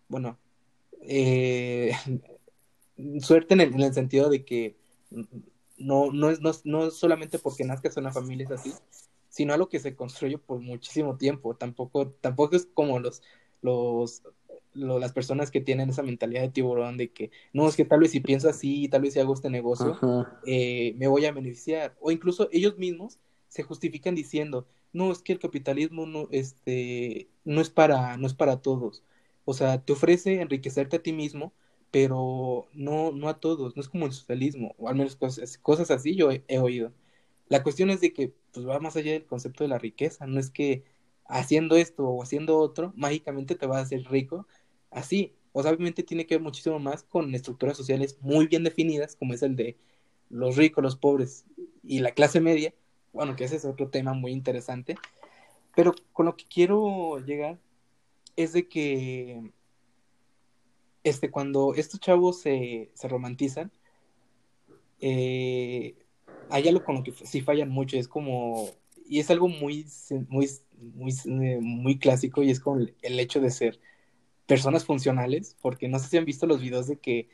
[0.08, 0.38] bueno,
[1.02, 1.92] eh,
[3.20, 4.76] suerte en el, en el sentido de que
[5.78, 8.72] no, no, es, no, no solamente porque nazcas en una familia es así,
[9.28, 11.56] sino algo que se construye por muchísimo tiempo.
[11.56, 13.22] Tampoco, tampoco es como los,
[13.62, 14.22] los,
[14.74, 18.00] lo- las personas que tienen esa mentalidad de tiburón de que no, es que tal
[18.00, 19.98] vez si pienso así, tal vez si hago este negocio,
[20.42, 21.96] eh, me voy a beneficiar.
[22.00, 23.18] O incluso ellos mismos
[23.48, 28.34] se justifican diciendo, no, es que el capitalismo no, este, no es para, no es
[28.34, 29.02] para todos.
[29.44, 31.52] O sea, te ofrece enriquecerte a ti mismo,
[31.90, 35.90] pero no, no a todos, no es como el socialismo, o al menos cosas, cosas
[35.90, 36.92] así yo he, he oído.
[37.48, 40.40] La cuestión es de que pues, va más allá del concepto de la riqueza, no
[40.40, 40.84] es que
[41.26, 44.46] haciendo esto o haciendo otro, mágicamente te vas a hacer rico,
[44.94, 45.34] así.
[45.52, 49.34] O sea, obviamente tiene que ver muchísimo más con estructuras sociales muy bien definidas, como
[49.34, 49.76] es el de
[50.30, 51.44] los ricos, los pobres
[51.82, 52.74] y la clase media,
[53.12, 54.96] bueno, que ese es otro tema muy interesante,
[55.74, 57.58] pero con lo que quiero llegar
[58.36, 59.52] es de que
[61.04, 63.70] este, cuando estos chavos se, se romantizan,
[65.00, 65.94] eh,
[66.50, 68.70] hay algo con lo que sí fallan mucho, es como,
[69.06, 69.86] y es algo muy,
[70.28, 70.48] muy,
[70.94, 71.14] muy,
[71.60, 73.78] muy clásico, y es con el hecho de ser
[74.46, 77.28] personas funcionales, porque no sé si han visto los videos de que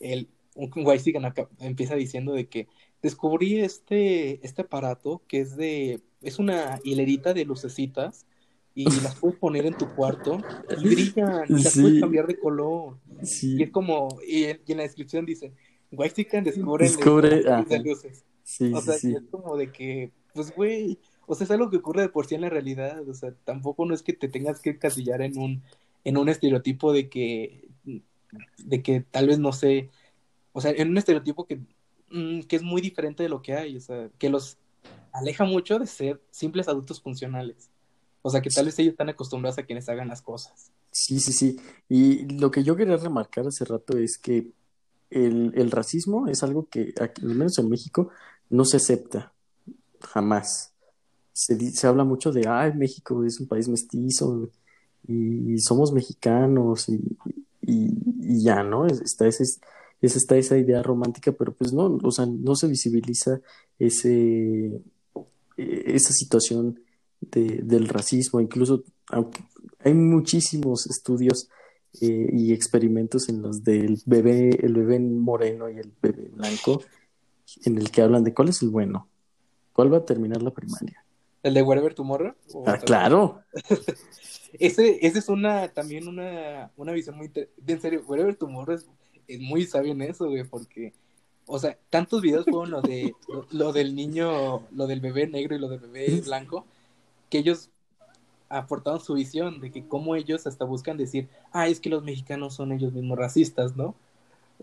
[0.00, 2.68] el, un Weissigan empieza diciendo de que
[3.02, 8.26] descubrí este, este aparato que es de, es una hilerita de lucecitas
[8.74, 10.40] y las puedes poner en tu cuarto
[10.78, 12.98] y brillan, y las puedes cambiar de color.
[13.42, 15.52] Y es como, y, en la descripción dice,
[15.90, 18.24] Weissigan descubre, descubre de luces.
[18.72, 22.08] o sea, es como de que, pues güey, o sea, es algo que ocurre de
[22.08, 25.22] por sí en la realidad, o sea, tampoco no es que te tengas que casillar
[25.22, 25.62] en un,
[26.04, 27.68] en un estereotipo de que,
[28.58, 29.90] de que tal vez no sé,
[30.52, 31.60] o sea, en un estereotipo que,
[32.10, 34.58] mm, que es muy diferente de lo que hay, o sea, que los
[35.12, 37.70] aleja mucho de ser simples adultos funcionales.
[38.22, 40.70] O sea, que tal vez ellos están acostumbrados a quienes hagan las cosas.
[40.92, 41.60] Sí, sí, sí.
[41.88, 44.52] Y lo que yo quería remarcar hace rato es que
[45.10, 48.10] el, el racismo es algo que, al menos en México,
[48.48, 49.32] no se acepta.
[50.00, 50.72] Jamás.
[51.32, 54.50] Se, se habla mucho de, ay, México es un país mestizo
[55.06, 57.00] y, somos mexicanos y,
[57.62, 58.86] y, ya, ¿no?
[58.86, 59.44] Está, ese,
[60.00, 63.40] está esa idea romántica, pero pues no, o sea, no se visibiliza
[63.78, 64.80] ese,
[65.56, 66.80] e, esa situación
[67.20, 68.84] de, del racismo, incluso
[69.80, 71.48] hay muchísimos estudios
[72.00, 76.82] eh, y experimentos en los del bebé, el bebé moreno y el bebé blanco,
[77.64, 79.08] en el que hablan de cuál es el bueno,
[79.72, 81.04] cuál va a terminar la primaria.
[81.42, 82.34] ¿El de Wherever Tomorrow?
[82.66, 83.42] Ah, claro.
[84.58, 87.30] ese, ese es una, también una, una visión muy,
[87.66, 88.86] en serio, Wherever Tomorrow es,
[89.26, 90.92] es muy sabio en eso, güey, porque
[91.46, 93.14] o sea, tantos videos fueron lo de
[93.50, 96.64] lo, del niño, lo del bebé negro y lo del bebé blanco,
[97.28, 97.70] que ellos
[98.48, 102.54] aportaron su visión de que como ellos hasta buscan decir, ah, es que los mexicanos
[102.54, 103.94] son ellos mismos racistas, ¿no?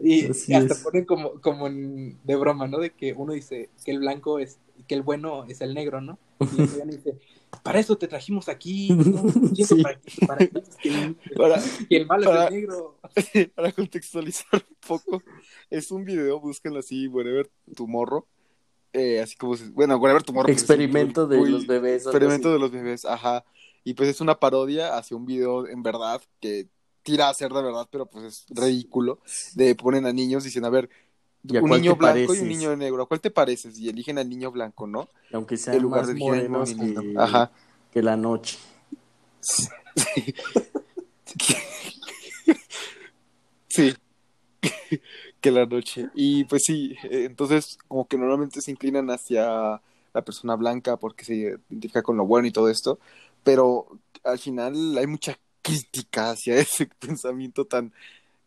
[0.01, 2.77] Y, hasta ponen como, como de broma, ¿no?
[2.79, 6.19] De que uno dice que el blanco es, que el bueno es el negro, ¿no?
[6.57, 7.19] Y el dice,
[7.63, 9.23] para eso te trajimos aquí, ¿no?
[9.83, 9.99] para,
[11.37, 12.97] para, que, el malo es el negro.
[13.55, 15.23] Para contextualizar un poco,
[15.69, 18.27] es un video, búsquenlo así, whatever, tu morro,
[18.93, 20.49] eh, así como, bueno, whatever tu morro.
[20.49, 22.03] Experimento de los bebés.
[22.03, 23.43] Experimento de los bebés, ajá.
[23.83, 26.67] Y pues es una parodia hacia un video en verdad que
[27.03, 29.19] tira a ser de verdad, pero pues es ridículo.
[29.55, 30.89] De ponen a niños diciendo, a ver,
[31.43, 33.79] un niño blanco y un niño negro, ¿a cuál te pareces?
[33.79, 35.09] Y eligen al niño blanco, ¿no?
[35.31, 37.51] Aunque sea en lugar más de morenos que, Ajá.
[37.91, 38.57] que la noche.
[43.67, 43.93] sí.
[45.41, 46.09] que la noche.
[46.15, 49.81] Y pues sí, entonces como que normalmente se inclinan hacia
[50.13, 52.99] la persona blanca porque se identifica con lo bueno y todo esto,
[53.43, 53.87] pero
[54.23, 57.93] al final hay mucha crítica hacia ese pensamiento tan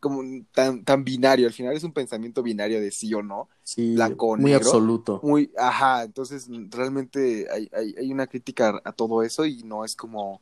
[0.03, 3.95] como tan, tan binario, al final es un pensamiento binario de sí o no, sí,
[3.95, 4.43] blanco o negro.
[4.43, 5.21] Muy absoluto.
[5.23, 9.95] Muy, ajá, entonces realmente hay, hay, hay una crítica a todo eso y no es
[9.95, 10.41] como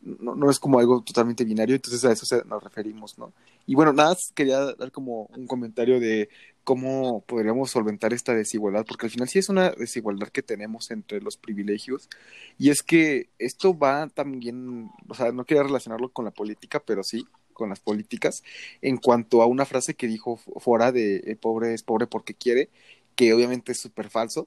[0.00, 3.34] no, no es como algo totalmente binario, entonces a eso nos referimos, ¿no?
[3.66, 6.30] Y bueno, nada, quería dar como un comentario de
[6.64, 11.20] cómo podríamos solventar esta desigualdad, porque al final sí es una desigualdad que tenemos entre
[11.20, 12.08] los privilegios,
[12.58, 17.02] y es que esto va también, o sea, no quería relacionarlo con la política, pero
[17.02, 18.42] sí con las políticas,
[18.82, 22.68] en cuanto a una frase que dijo fuera de pobre es pobre porque quiere,
[23.14, 24.46] que obviamente es súper falso,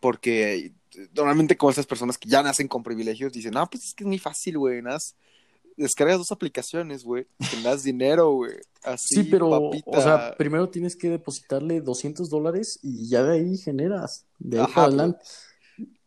[0.00, 0.72] porque
[1.14, 4.08] normalmente como esas personas que ya nacen con privilegios dicen, no, pues es que es
[4.08, 4.82] muy fácil, güey,
[5.76, 10.96] descargas dos aplicaciones, güey, te das dinero, güey, así, Sí, pero, o sea, primero tienes
[10.96, 15.18] que depositarle 200 dólares y ya de ahí generas, de ahí adelante.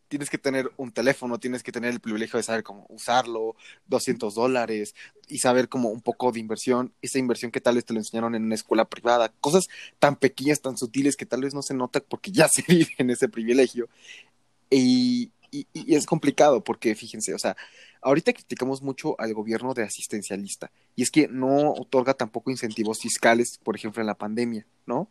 [0.10, 3.56] Tienes que tener un teléfono, tienes que tener el privilegio de saber cómo usarlo,
[3.88, 4.96] 200 dólares,
[5.28, 8.36] y saber como un poco de inversión, esa inversión que tal vez te lo enseñaron
[8.36, 12.02] en una escuela privada, cosas tan pequeñas, tan sutiles que tal vez no se nota
[12.02, 13.88] porque ya se vive en ese privilegio.
[14.70, 17.56] Y, y, es complicado porque, fíjense, o sea,
[18.02, 23.60] ahorita criticamos mucho al gobierno de asistencialista y es que no otorga tampoco incentivos fiscales,
[23.64, 25.10] por ejemplo, en la pandemia, ¿no?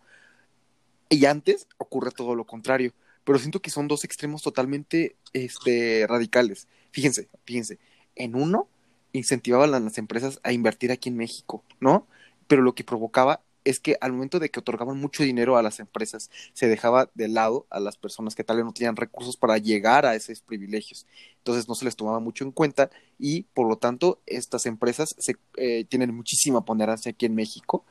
[1.08, 2.92] Y antes ocurre todo lo contrario,
[3.28, 6.66] pero siento que son dos extremos totalmente este, radicales.
[6.92, 7.78] Fíjense, fíjense,
[8.14, 8.70] en uno
[9.12, 12.06] incentivaban a las empresas a invertir aquí en México, ¿no?
[12.46, 15.78] Pero lo que provocaba es que al momento de que otorgaban mucho dinero a las
[15.78, 19.58] empresas, se dejaba de lado a las personas que tal vez no tenían recursos para
[19.58, 21.04] llegar a esos privilegios.
[21.36, 25.36] Entonces no se les tomaba mucho en cuenta y por lo tanto estas empresas se,
[25.58, 27.84] eh, tienen muchísima ponderancia aquí en México.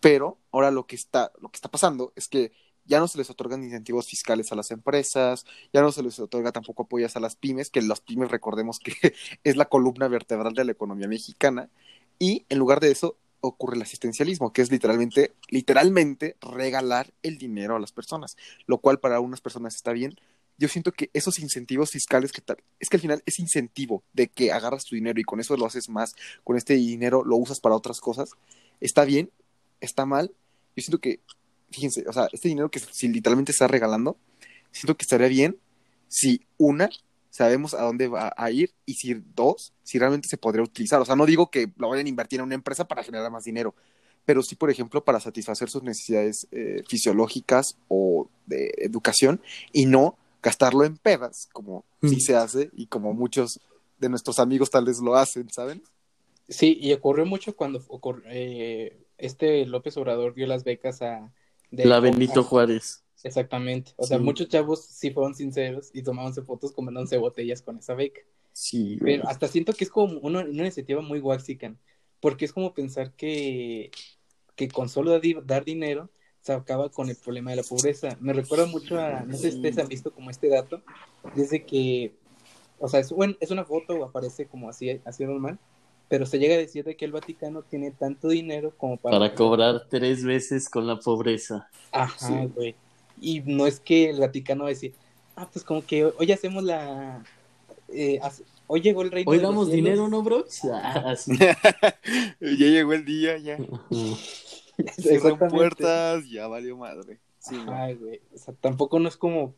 [0.00, 2.52] Pero ahora lo que está, lo que está pasando es que
[2.88, 6.50] ya no se les otorgan incentivos fiscales a las empresas, ya no se les otorga
[6.50, 8.92] tampoco apoyos a las pymes, que las pymes recordemos que
[9.44, 11.70] es la columna vertebral de la economía mexicana,
[12.18, 17.76] y en lugar de eso ocurre el asistencialismo, que es literalmente, literalmente regalar el dinero
[17.76, 18.36] a las personas,
[18.66, 20.16] lo cual para algunas personas está bien.
[20.56, 22.42] Yo siento que esos incentivos fiscales que
[22.80, 25.66] es que al final es incentivo de que agarras tu dinero y con eso lo
[25.66, 28.32] haces más, con este dinero lo usas para otras cosas,
[28.80, 29.30] está bien,
[29.80, 30.32] está mal.
[30.74, 31.20] Yo siento que,
[31.70, 34.16] fíjense, o sea, este dinero que si literalmente está regalando,
[34.70, 35.58] siento que estaría bien
[36.08, 36.90] si una
[37.30, 41.00] sabemos a dónde va a ir y si dos, si realmente se podría utilizar.
[41.00, 43.44] O sea, no digo que lo vayan a invertir en una empresa para generar más
[43.44, 43.74] dinero,
[44.24, 49.40] pero sí, por ejemplo, para satisfacer sus necesidades eh, fisiológicas o de educación
[49.72, 52.20] y no gastarlo en pedas, como sí Mm.
[52.20, 53.60] se hace y como muchos
[53.98, 55.82] de nuestros amigos tal vez lo hacen, ¿saben?
[56.48, 57.84] Sí, y ocurrió mucho cuando
[58.26, 61.32] eh, este López Obrador dio las becas a...
[61.70, 63.04] de- La Benito Juárez.
[63.24, 63.92] Exactamente.
[63.96, 68.20] O sea, muchos chavos sí fueron sinceros y tomándose fotos comiéndose botellas con esa beca.
[68.52, 68.98] Sí.
[69.00, 71.78] Pero hasta siento que es como una, una iniciativa muy waxican,
[72.20, 73.90] porque es como pensar que,
[74.54, 76.10] que con solo dar dinero
[76.40, 78.16] se acaba con el problema de la pobreza.
[78.20, 80.82] Me recuerda mucho a, no sé si ustedes han visto como este dato,
[81.34, 82.14] desde que,
[82.78, 85.58] o sea, es, bueno, es una foto, aparece como así, así normal,
[86.08, 89.18] pero se llega a decir de que el Vaticano tiene tanto dinero como para...
[89.18, 91.68] Para cobrar tres veces con la pobreza.
[91.92, 92.50] Ajá, Sí.
[92.54, 92.74] güey.
[93.20, 94.94] Y no es que el Vaticano va a decir,
[95.36, 97.22] ah, pues como que hoy hacemos la...
[97.88, 100.44] eh, hace- hoy llegó el reino Hoy damos dinero, ¿no, bro?
[100.72, 101.32] Ah, sí.
[102.40, 103.58] ya llegó el día, ya.
[104.96, 107.18] Cierran puertas, ya valió madre.
[107.40, 107.56] Sí,
[108.00, 108.20] güey.
[108.34, 109.54] O sea, tampoco no es como.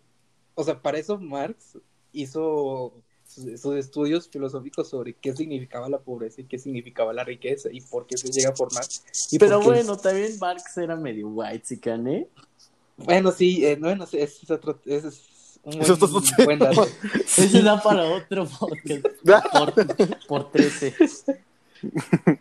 [0.55, 1.78] O sea, para eso Marx
[2.12, 2.92] hizo
[3.31, 8.07] sus, estudios filosóficos sobre qué significaba la pobreza y qué significaba la riqueza y por
[8.07, 8.85] qué se llega a formar.
[9.31, 12.28] Y Pero bueno, también Marx era medio white, ¿eh?
[12.97, 14.78] Bueno, sí, eh, bueno, sí, ese es otro.
[14.85, 15.22] Ese es
[15.62, 16.87] un buen, Eso es otro buen dato.
[17.14, 19.07] Ese da para otro podcast.
[19.53, 20.95] Por, por 13.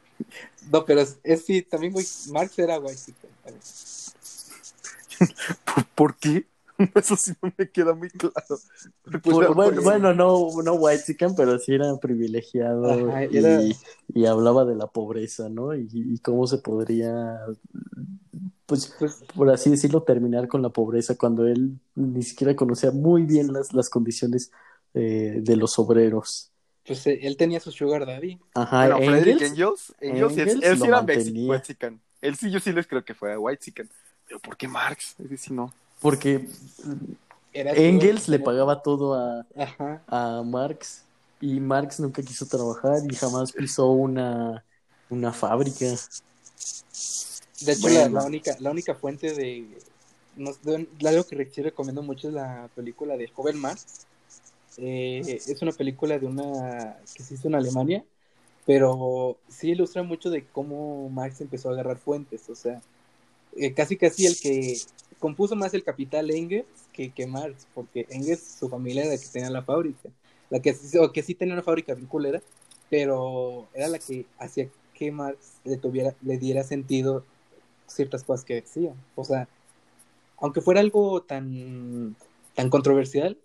[0.71, 1.93] No, pero es, es sí, también,
[2.31, 2.99] Marx era también.
[5.95, 6.45] ¿Por qué?
[6.95, 8.33] Eso sí no me queda muy claro.
[9.23, 13.61] Por- bueno, bueno, no, no white pero sí era privilegiado Ajá, y, era-
[14.13, 15.75] y hablaba de la pobreza, ¿no?
[15.75, 17.39] Y, y cómo se podría,
[18.65, 23.23] pues, Pues, por así decirlo, terminar con la pobreza cuando él ni siquiera conocía muy
[23.23, 24.51] bien las, las condiciones
[24.93, 26.51] eh, de los obreros.
[26.85, 28.39] pues eh, él tenía su sugar daddy.
[28.55, 31.53] Ajá, Bueno, Frederick Engels, Engels, Engels, él- Engels él, sí era mantenía.
[31.53, 32.01] Mexican.
[32.21, 33.89] Él sí, yo sí les creo que fue Whitezican.
[34.27, 35.15] Pero ¿por qué Marx?
[35.19, 35.73] Es decir, no.
[35.99, 36.47] Porque
[37.53, 40.01] Era Engels le pagaba todo a, Ajá.
[40.07, 41.05] a Marx
[41.41, 44.65] y Marx nunca quiso trabajar y jamás pisó una,
[45.09, 45.85] una fábrica.
[47.59, 47.89] De hecho, Bueno.
[47.89, 49.83] la, la única, la única fuente de,
[50.35, 54.07] no, de algo que sí recomiendo mucho es la película de Joven Marx.
[54.77, 58.05] Eh, es una película de una que se hizo en Alemania,
[58.65, 62.49] pero sí ilustra mucho de cómo Marx empezó a agarrar fuentes.
[62.49, 62.83] O sea,
[63.53, 64.85] eh, casi casi el que
[65.19, 69.27] compuso más el capital Engels que, que Marx, porque Engels, su familia era la que
[69.27, 70.09] tenía la fábrica,
[70.49, 72.41] la que, o que sí tenía una fábrica bien culera,
[72.89, 77.23] pero era la que hacía que Marx le tuviera, le diera sentido
[77.87, 78.93] ciertas cosas que decía.
[79.15, 79.47] O sea,
[80.37, 82.15] aunque fuera algo tan,
[82.55, 83.37] tan controversial,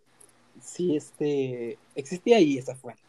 [0.61, 3.03] sí este, existía ahí esa fuente.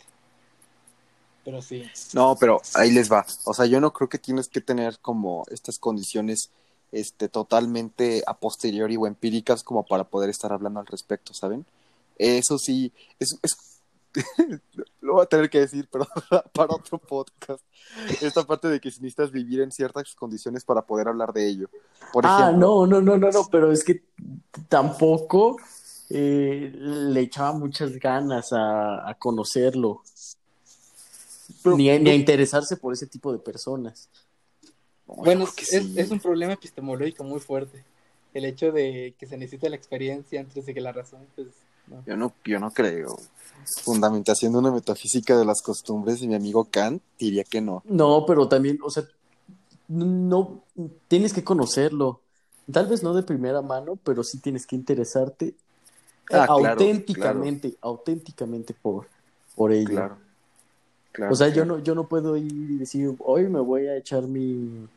[1.43, 1.84] Pero sí.
[2.13, 3.26] No, pero ahí les va.
[3.45, 6.49] O sea, yo no creo que tienes que tener como estas condiciones
[6.92, 11.66] este, totalmente a posteriori o empíricas como para poder estar hablando al respecto, ¿saben?
[12.18, 13.58] Eso sí, es, es-
[15.02, 16.08] lo voy a tener que decir, pero
[16.54, 17.62] para otro podcast.
[18.22, 21.70] Esta parte de que si necesitas vivir en ciertas condiciones para poder hablar de ello.
[22.14, 24.04] Por ah, no, no, no, no, no, pero es que
[24.70, 25.58] tampoco
[26.10, 30.02] eh, le echaba muchas ganas a, a conocerlo,
[31.64, 34.10] Pero- ni, a, ni a interesarse por ese tipo de personas.
[35.08, 35.93] No, Bueno, es, sí.
[35.95, 37.84] es un problema epistemológico muy fuerte.
[38.34, 41.47] El hecho de que se necesita la experiencia antes de que la razón, pues,
[41.88, 42.03] no.
[42.06, 43.16] Yo no, yo no creo.
[43.84, 47.84] Fundamentación de una metafísica de las costumbres y mi amigo Kant diría que no.
[47.86, 49.03] No, pero también, o sea,
[49.88, 50.64] no
[51.08, 52.22] tienes que conocerlo.
[52.72, 55.56] Tal vez no de primera mano, pero sí tienes que interesarte
[56.32, 59.08] Ah, claro, auténticamente, auténticamente por,
[59.56, 59.89] por ello.
[59.89, 60.18] Claro.
[61.16, 63.97] Claro O sea, yo no, yo no puedo ir y decir, hoy me voy a
[63.97, 64.89] echar mi,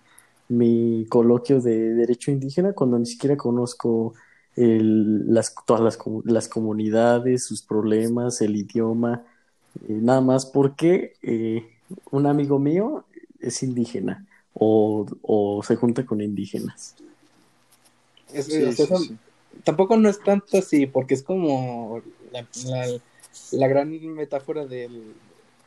[0.48, 4.14] mi coloquio de derecho indígena cuando ni siquiera conozco
[4.56, 9.24] el- las, todas las, las comunidades, sus problemas, el idioma,
[9.82, 11.66] eh, nada más porque eh,
[12.10, 13.06] un amigo mío
[13.40, 16.96] es indígena o, o se junta con indígenas.
[18.32, 19.18] Es- Sí, o sea, sí, eso, sí.
[19.64, 22.02] tampoco no es tanto así, porque es como
[22.32, 23.00] la, la-
[23.50, 25.14] la gran metáfora del,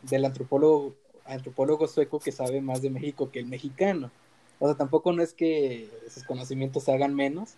[0.01, 0.95] del antropólogo,
[1.25, 4.11] antropólogo sueco que sabe más de México que el mexicano.
[4.59, 7.57] O sea, tampoco no es que sus conocimientos se hagan menos,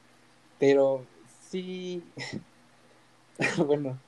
[0.60, 1.08] pero
[1.50, 2.04] sí,
[3.68, 4.00] bueno,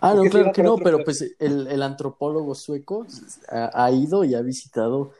[0.00, 3.06] Ah, no, claro que no, otro pero pues el, el antropólogo sueco
[3.48, 5.12] ha, ha ido y ha visitado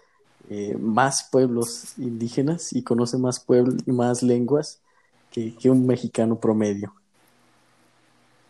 [0.48, 4.82] eh, más pueblos indígenas y conoce más pueblos y más lenguas
[5.30, 6.94] que, que un mexicano promedio.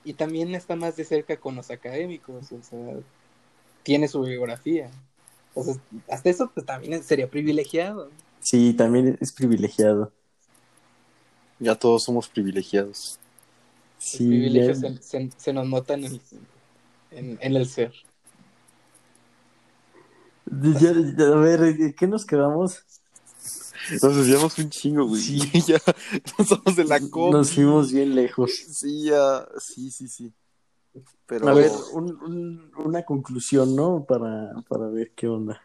[0.04, 3.00] y también está más de cerca con los académicos, o sea,
[3.84, 4.90] tiene su biografía.
[5.54, 5.80] Entonces,
[6.10, 8.10] hasta eso pues, también sería privilegiado.
[8.40, 10.12] Sí, también es privilegiado.
[11.60, 13.18] Ya todos somos privilegiados.
[14.12, 16.20] El Sí, privilegio ya- se, se- se nos nota en el,
[17.10, 17.92] en, en el ser.
[20.46, 22.84] ya- ya, a ver, ¿en qué nos quedamos?
[24.02, 25.20] Nos desviamos un chingo, güey.
[25.22, 25.38] Sí.
[25.66, 25.78] ya
[26.38, 27.32] no somos de la combi.
[27.32, 28.50] Nos fuimos bien lejos.
[28.52, 30.32] Sí, ya, sí, sí, sí.
[31.26, 34.04] Pero A ver, un- un- una conclusión, ¿no?
[34.04, 35.60] Para, para ver qué onda.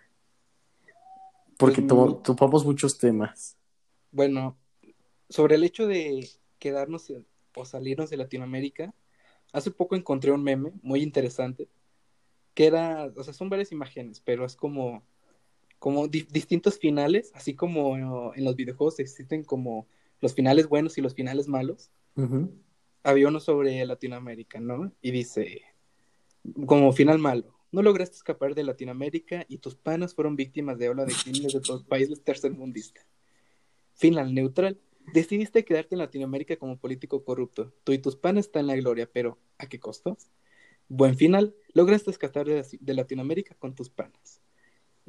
[1.57, 2.15] Porque Pues, to- no.
[2.17, 3.57] topamos muchos temas.
[4.11, 4.57] Bueno,
[5.29, 6.27] sobre el hecho de
[6.57, 7.11] quedarnos
[7.55, 8.93] o salirnos de Latinoamérica,
[9.51, 11.67] hace poco encontré un meme muy interesante
[12.53, 15.03] que era, o sea, son varias imágenes, pero es como,
[15.77, 19.87] como di- distintos finales, así como en los videojuegos existen como
[20.19, 21.89] los finales buenos y los finales malos.
[22.15, 22.51] Ujú.
[23.03, 24.91] Había uno sobre Latinoamérica, ¿no?
[25.01, 25.61] Y dice,
[26.65, 31.05] como final malo, no lograste escapar de Latinoamérica y tus panas fueron víctimas de ola
[31.05, 33.05] de crímenes de tus países tercermundistas.
[33.93, 34.79] Final neutral.
[35.13, 37.73] Decidiste quedarte en Latinoamérica como político corrupto.
[37.83, 40.17] Tú y tus panas están en la gloria, pero ¿a qué costo?
[40.87, 41.55] Buen final.
[41.73, 44.41] Lograste escapar de, de Latinoamérica con tus panas.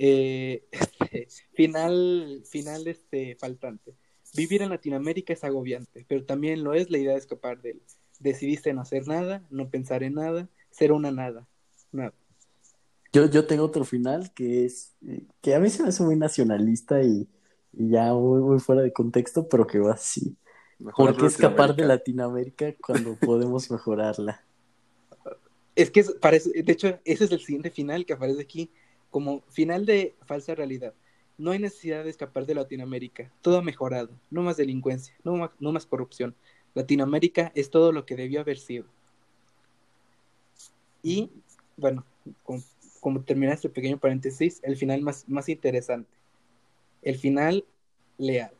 [0.02, 3.94] Eh, este, final, final este, faltante.
[4.34, 7.82] Vivir en Latinoamérica es agobiante, pero también lo es la idea de escapar de él.
[8.20, 11.46] Decidiste no hacer nada, no pensar en nada, ser una nada.
[11.92, 12.12] Nada.
[13.12, 16.16] Yo, yo tengo otro final que es eh, que a mí se me hace muy
[16.16, 17.28] nacionalista y,
[17.72, 20.36] y ya muy, muy fuera de contexto, pero que va así.
[20.78, 21.86] mejor ¿Por qué escapar de Latinoamérica.
[21.86, 24.44] Latinoamérica cuando podemos mejorarla?
[25.74, 28.70] Es que es- parece, de hecho, ese es el siguiente final que aparece aquí,
[29.10, 30.94] como final de falsa realidad.
[31.40, 33.32] No hay necesidad de escapar de Latinoamérica.
[33.40, 34.10] Todo ha mejorado.
[34.30, 36.34] No más delincuencia, no más, corrupción.
[36.74, 38.84] Latinoamérica es todo lo que debió haber sido.
[41.02, 41.30] Y,
[41.78, 42.04] bueno,
[42.42, 42.62] como,
[43.00, 46.10] como termina este pequeño paréntesis, el final más, más interesante.
[47.00, 47.64] El final
[48.18, 48.52] leal.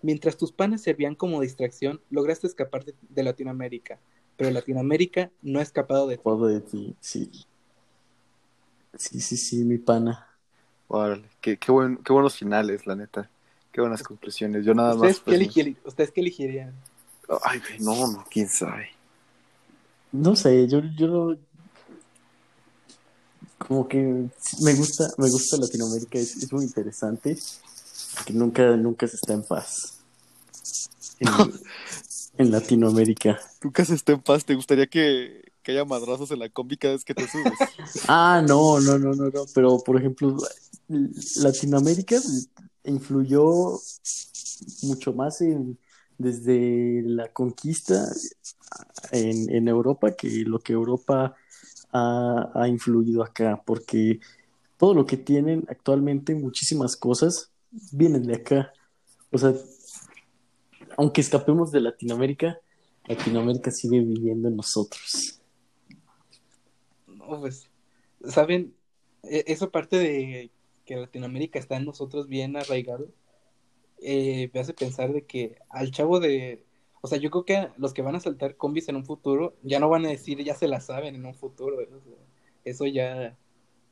[0.00, 3.98] Mientras tus panes servían como distracción, lograste escapar de, Latinoamérica.
[4.36, 6.22] Pero Latinoamérica no ha escapado de ti.
[6.24, 7.30] De ti, sí.
[8.96, 10.25] Sí, sí, sí, mi pana.
[10.88, 13.28] Órale, qué, qué, buen, qué buenos finales, la neta.
[13.72, 14.64] Qué buenas conclusiones.
[14.64, 15.20] Yo nada ¿Ustedes más.
[15.20, 16.74] qué, pues, elegir- ¿Ustedes qué elegirían?
[17.42, 18.88] Ay, no, no, quién sabe.
[20.12, 21.36] No sé, yo, yo no-
[23.58, 27.36] como que me gusta, me gusta Latinoamérica, es, es muy interesante,
[28.24, 29.98] que nunca, nunca se está en paz.
[31.18, 31.28] En,
[32.38, 33.40] en Latinoamérica.
[33.62, 34.44] Nunca se esté en paz.
[34.44, 37.58] ¿Te gustaría que, que haya madrazos en la combi cada vez que te subes?
[38.08, 40.36] Ah, no, no, no, no, no, pero por ejemplo,
[40.88, 42.16] Latinoamérica
[42.84, 43.78] influyó
[44.82, 45.42] mucho más
[46.18, 48.08] desde la conquista
[49.12, 51.34] en, en Europa que lo que Europa
[51.92, 54.20] ha, ha influido acá, porque
[54.78, 57.50] todo lo que tienen actualmente, muchísimas cosas,
[57.92, 58.72] vienen de acá.
[59.32, 59.54] O sea,
[60.96, 62.58] aunque escapemos de Latinoamérica,
[63.06, 65.40] Latinoamérica sigue viviendo en nosotros.
[67.06, 67.68] No, pues,
[68.28, 68.74] ¿saben?
[69.22, 70.50] E- Eso parte de
[70.86, 73.08] que Latinoamérica está en nosotros bien arraigado.
[74.00, 76.64] eh, me hace pensar de que al chavo de...
[77.02, 79.80] O sea, yo creo que los que van a saltar combis en un futuro ya
[79.80, 81.78] no van a decir, ya se la saben en un futuro.
[82.64, 83.36] eso ya,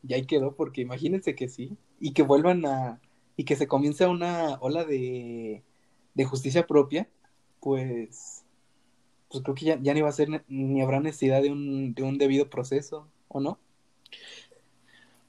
[0.02, 1.76] ya ahí quedó, porque imagínense que sí.
[2.00, 3.00] Y que vuelvan a...
[3.36, 5.64] Y que se comience una ola de,
[6.14, 7.08] de justicia propia,
[7.60, 8.44] pues...
[9.30, 12.02] Pues creo que ya, ya ni va a ser, ni habrá necesidad de un, de
[12.04, 13.58] un debido proceso, ¿o no?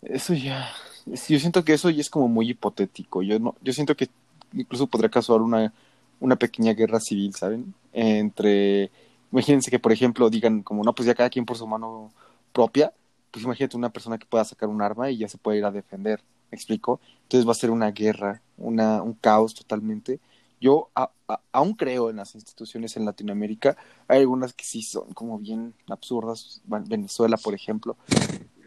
[0.01, 0.69] Eso ya.
[1.13, 3.21] Sí, Yo siento que eso ya es como muy hipotético.
[3.21, 4.09] Yo no, yo siento que
[4.53, 5.73] incluso podría causar una,
[6.19, 7.73] una pequeña guerra civil, ¿saben?
[7.93, 8.91] Entre.
[9.31, 12.11] Imagínense que, por ejemplo, digan como, no, pues ya cada quien por su mano
[12.53, 12.93] propia.
[13.31, 15.71] Pues imagínate una persona que pueda sacar un arma y ya se puede ir a
[15.71, 16.21] defender.
[16.51, 17.01] ¿Me explico?
[17.23, 20.19] Entonces va a ser una guerra, una, un caos totalmente.
[20.61, 23.75] Yo a- a- aún creo en las instituciones en Latinoamérica.
[24.07, 26.61] Hay algunas que sí son como bien absurdas.
[26.65, 27.97] Venezuela, por ejemplo.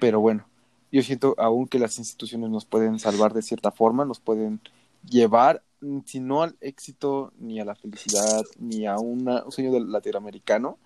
[0.01, 0.45] Pero bueno,
[0.93, 4.61] yo siento aún que las instituciones nos pueden salvar de cierta forma, nos pueden
[5.09, 9.72] llevar mm, si no al éxito, ni a la felicidad, ni a una- un sueño
[9.72, 10.78] del latinoamericano,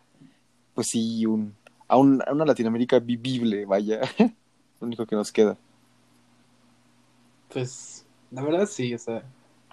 [0.74, 1.56] pues sí, un,
[1.88, 4.00] a, un- a una Latinoamérica vivible, vaya,
[4.80, 5.58] lo único que nos queda.
[7.52, 9.22] Pues, la verdad sí, o sea,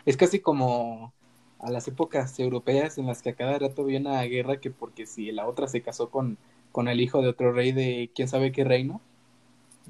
[0.05, 1.13] es casi como
[1.59, 5.05] a las épocas europeas en las que a cada rato había una guerra que porque
[5.05, 6.37] si la otra se casó con,
[6.71, 9.01] con el hijo de otro rey de quién sabe qué reino,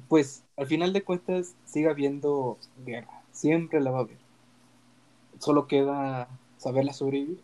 [0.08, 4.18] pues al final de cuentas sigue habiendo guerra, siempre la va a haber.
[5.38, 6.28] Solo queda
[6.58, 7.40] saberla sobrevivir.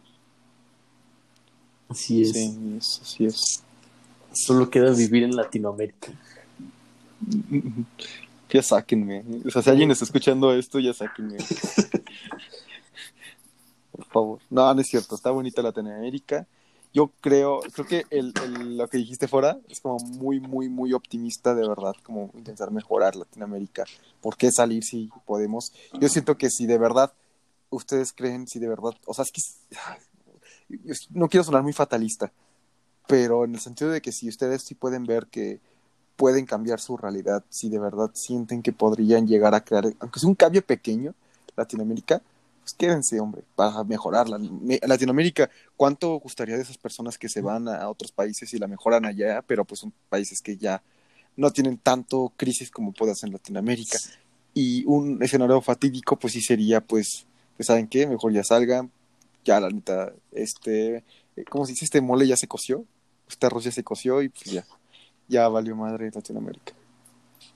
[1.88, 2.32] Así es.
[2.32, 3.62] Sí, eso sí es.
[4.32, 6.12] Solo queda vivir en Latinoamérica.
[8.48, 9.24] Ya sáquenme.
[9.44, 11.36] O sea, si alguien está escuchando esto, ya sáquenme.
[13.90, 14.38] Por favor.
[14.48, 15.16] No, no es cierto.
[15.16, 16.46] Está bonita Latinoamérica.
[16.96, 18.32] Yo creo, creo que el,
[18.78, 23.16] lo que dijiste fuera es como muy, muy, muy optimista de verdad, como intentar mejorar
[23.16, 23.84] Latinoamérica.
[24.22, 25.74] ¿Por qué salir si podemos?
[26.00, 27.12] Yo siento que si de verdad
[27.68, 29.42] ustedes creen, si de verdad, o sea, es que
[31.10, 32.32] no quiero sonar muy fatalista,
[33.06, 35.60] pero en el sentido de que si ustedes sí pueden ver que
[36.16, 40.30] pueden cambiar su realidad, si de verdad sienten que podrían llegar a crear, aunque sea
[40.30, 41.12] un cambio pequeño,
[41.56, 42.22] Latinoamérica,
[42.66, 44.38] pues quédense, hombre, para mejorarla.
[44.38, 48.66] Me- Latinoamérica, ¿cuánto gustaría de esas personas que se van a, otros países y la
[48.66, 50.82] mejoran allá, pero pues son países que ya
[51.36, 53.98] no tienen tanto crisis como puede hacer en Latinoamérica?
[54.52, 57.24] Y un escenario fatídico, pues sí sería, pues,
[57.56, 58.04] pues ¿saben qué?
[58.08, 58.90] Mejor ya salgan,
[59.44, 61.04] ya la neta, este,
[61.36, 61.84] eh, ¿cómo se dice?
[61.84, 62.84] Este mole ya se coció,
[63.28, 64.66] este arroz ya se coció y pues ya,
[65.28, 66.72] ya valió madre Latinoamérica.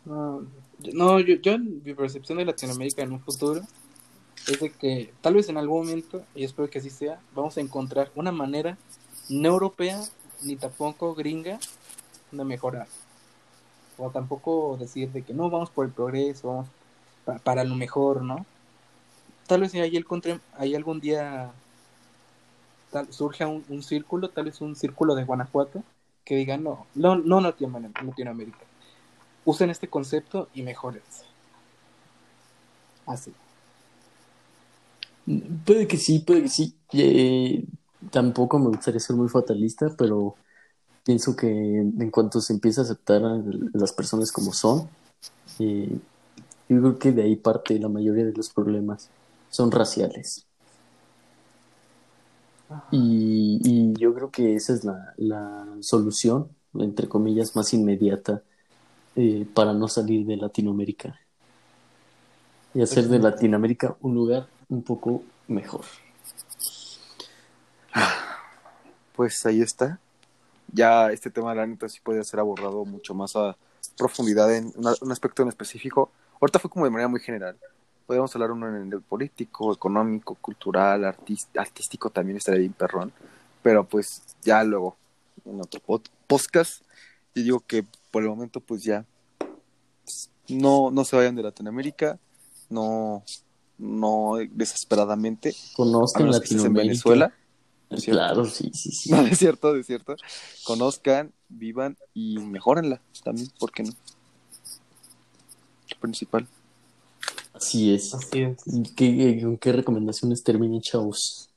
[0.05, 0.47] No,
[0.79, 3.63] yo- no, yo, yo en mi percepción de Latinoamérica en un futuro
[4.47, 7.61] es de que tal vez en algún momento, y espero que así sea, vamos a
[7.61, 8.77] encontrar una manera
[9.29, 10.01] no europea
[10.43, 11.59] ni tampoco gringa
[12.31, 12.89] de mejorar.
[13.99, 16.69] O tampoco decir de que no, vamos por el progreso, vamos
[17.25, 18.47] pa- para lo mejor, ¿no?
[19.47, 21.53] Tal vez ahí, encontré, ahí algún día
[22.91, 25.83] tal, surja un, círculo, tal vez un círculo de Guanajuato,
[26.25, 28.71] que diga no, no, no Latinoamérica, Latinoamérica
[29.45, 31.25] usen este concepto y mejórense.
[33.07, 33.33] Así.
[35.65, 36.77] Puede que sí, puede que sí.
[36.93, 37.65] Eh,
[38.11, 40.35] tampoco me gustaría ser muy fatalista, pero
[41.05, 43.43] pienso que en cuanto se empieza a aceptar a
[43.75, 44.89] las personas como son,
[45.59, 45.99] eh,
[46.69, 49.11] yo creo que de ahí parte la mayoría de los problemas.
[49.51, 50.47] Son raciales.
[52.93, 58.43] Y, y yo creo que esa es la, la solución, entre comillas, más inmediata
[59.17, 61.19] eh, para no salir de Latinoamérica.
[62.73, 65.85] Y hacer de Latinoamérica un lugar un poco mejor.
[69.15, 70.01] Pues ahí está.
[70.73, 73.57] Ya este tema, la neta, sí puede ser abordado mucho más a
[73.99, 76.11] profundidad en un aspecto en específico.
[76.41, 77.59] Ahorita fue como de manera muy general.
[78.07, 83.13] Podríamos hablar uno en el político, económico, cultural, artístico también estaría bien perrón.
[83.63, 84.97] Pero pues ya luego,
[85.45, 86.83] en otro pod- podcast,
[87.35, 89.05] yo digo que por el momento pues ya
[90.05, 92.19] pues, no, no se vayan de Latinoamérica,
[92.69, 93.23] no,
[93.81, 96.83] no desesperadamente, Conozcan estés en Latinoamérica.
[96.83, 97.33] Venezuela.
[98.05, 99.11] Claro, sí, sí, sí.
[99.13, 100.17] No, es cierto, es cierto.
[100.65, 103.93] Conozcan, vivan y mejórenla también, ¿por qué no?
[105.91, 106.47] Lo principal.
[107.55, 108.15] Así es.
[108.15, 108.57] Así es.
[108.97, 111.49] ¿Qué, ¿Con qué recomendaciones terminen, chavos?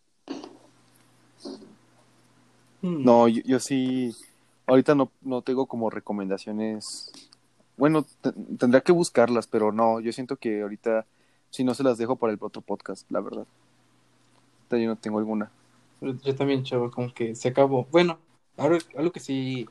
[2.81, 3.03] Hmm.
[3.05, 4.15] No, yo, yo sí,
[4.67, 7.11] ahorita no, no tengo como recomendaciones.
[7.77, 11.05] Bueno, te- tendría que buscarlas, pero no, yo siento que ahorita
[11.53, 13.45] si no se las dejo para el otro podcast, la verdad.
[14.71, 15.51] Yo no tengo alguna.
[16.01, 17.85] Yo, también, chavo, como que se acabó.
[17.91, 18.17] Bueno,
[18.57, 19.67] ahora algo que sí,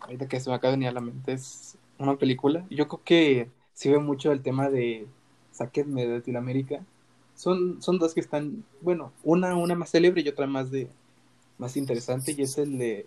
[0.00, 2.66] ahorita que se me acaba de a la mente es una película.
[2.68, 5.06] Yo creo que sí ve mucho el tema de
[5.50, 6.84] Sáquenme de Latinoamérica.
[7.34, 10.90] Son, son dos que están, bueno, una, una más célebre y otra más de
[11.56, 13.06] más interesante, y es el de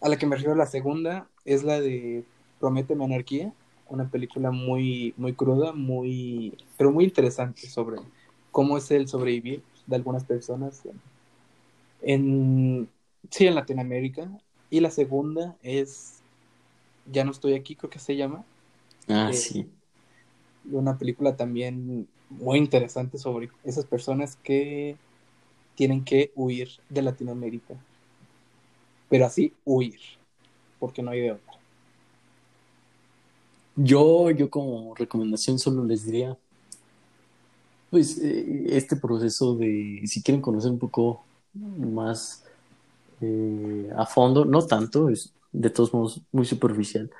[0.00, 2.24] a la que me refiero la segunda, es la de
[2.58, 3.52] Prométeme Anarquía,
[3.94, 8.02] una película muy, muy cruda, muy, pero muy interesante sobre
[8.50, 10.82] cómo es el sobrevivir de algunas personas
[12.00, 12.92] en,
[13.30, 14.30] sí, en Latinoamérica.
[14.70, 16.24] Y la segunda es
[17.04, 18.46] Ya no estoy aquí, creo que se llama,
[19.08, 19.70] Ah, Eh, sí.
[20.64, 25.00] una película también muy interesante sobre esas personas que
[25.74, 27.84] tienen que huir de Latinoamérica.
[29.08, 30.00] Pero así huir,
[30.78, 31.63] porque no hay de otra.
[33.76, 36.36] Yo, yo como recomendación solo les diría,
[37.90, 42.44] pues eh, este proceso de, si quieren conocer un poco más
[43.20, 47.10] eh, a fondo, no tanto, es de todos modos muy superficial,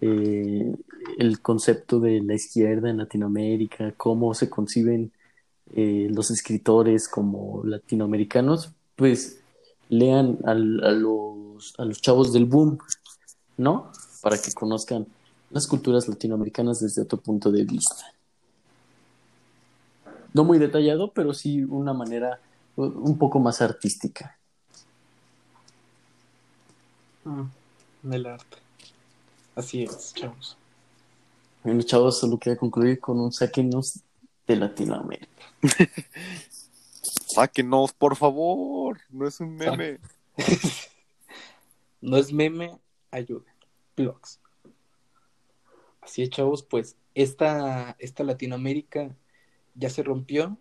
[0.00, 0.72] eh,
[1.18, 5.12] el concepto de la izquierda en Latinoamérica, cómo se conciben
[5.72, 9.40] los escritores como latinoamericanos, pues
[9.88, 12.78] lean a los, a los chavos del boom,
[13.56, 13.92] ¿no?
[14.20, 15.06] Para que conozcan
[15.50, 18.14] las culturas latinoamericanas desde otro punto de vista.
[20.32, 22.40] No muy detallado, pero sí una manera
[22.76, 24.38] un poco más artística.
[27.24, 28.56] Mm, el arte.
[29.56, 30.56] Así es, chavos.
[31.62, 34.00] Bueno, chavos, solo queda concluir con un sáquenos
[34.46, 35.44] de Latinoamérica.
[37.34, 38.98] Sáquenos, por favor.
[39.10, 39.98] No es un meme.
[42.02, 42.78] No es meme,
[43.10, 43.44] ayuda.
[43.94, 44.39] Blogs.
[46.00, 49.14] Así es, chavos, pues esta, esta Latinoamérica
[49.74, 50.56] ya se rompió.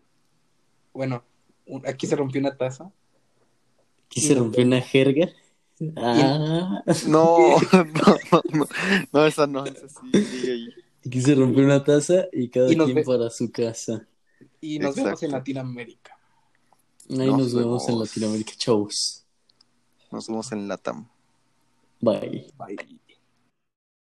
[0.93, 1.23] Bueno,
[1.65, 2.91] un- aquí se rompió una taza.
[4.05, 5.29] Aquí se rompió una jerga.
[5.95, 7.57] Ah, No, no,
[8.31, 8.67] no, no,
[9.13, 10.69] no, esa no, esa sí, sigue ahí.
[11.05, 14.05] aquí se rompió una taza y cada Y quien ve- para su casa.
[14.61, 15.31] Y nos vemos en.
[15.31, 16.17] Latinoamérica.
[17.09, 18.09] Ahí Nos nos vemos en vemos.
[18.09, 19.25] Latinoamérica, chavos.
[20.11, 21.07] Nos vemos en Latam.
[22.01, 22.51] Bye.
[22.57, 22.99] Bye.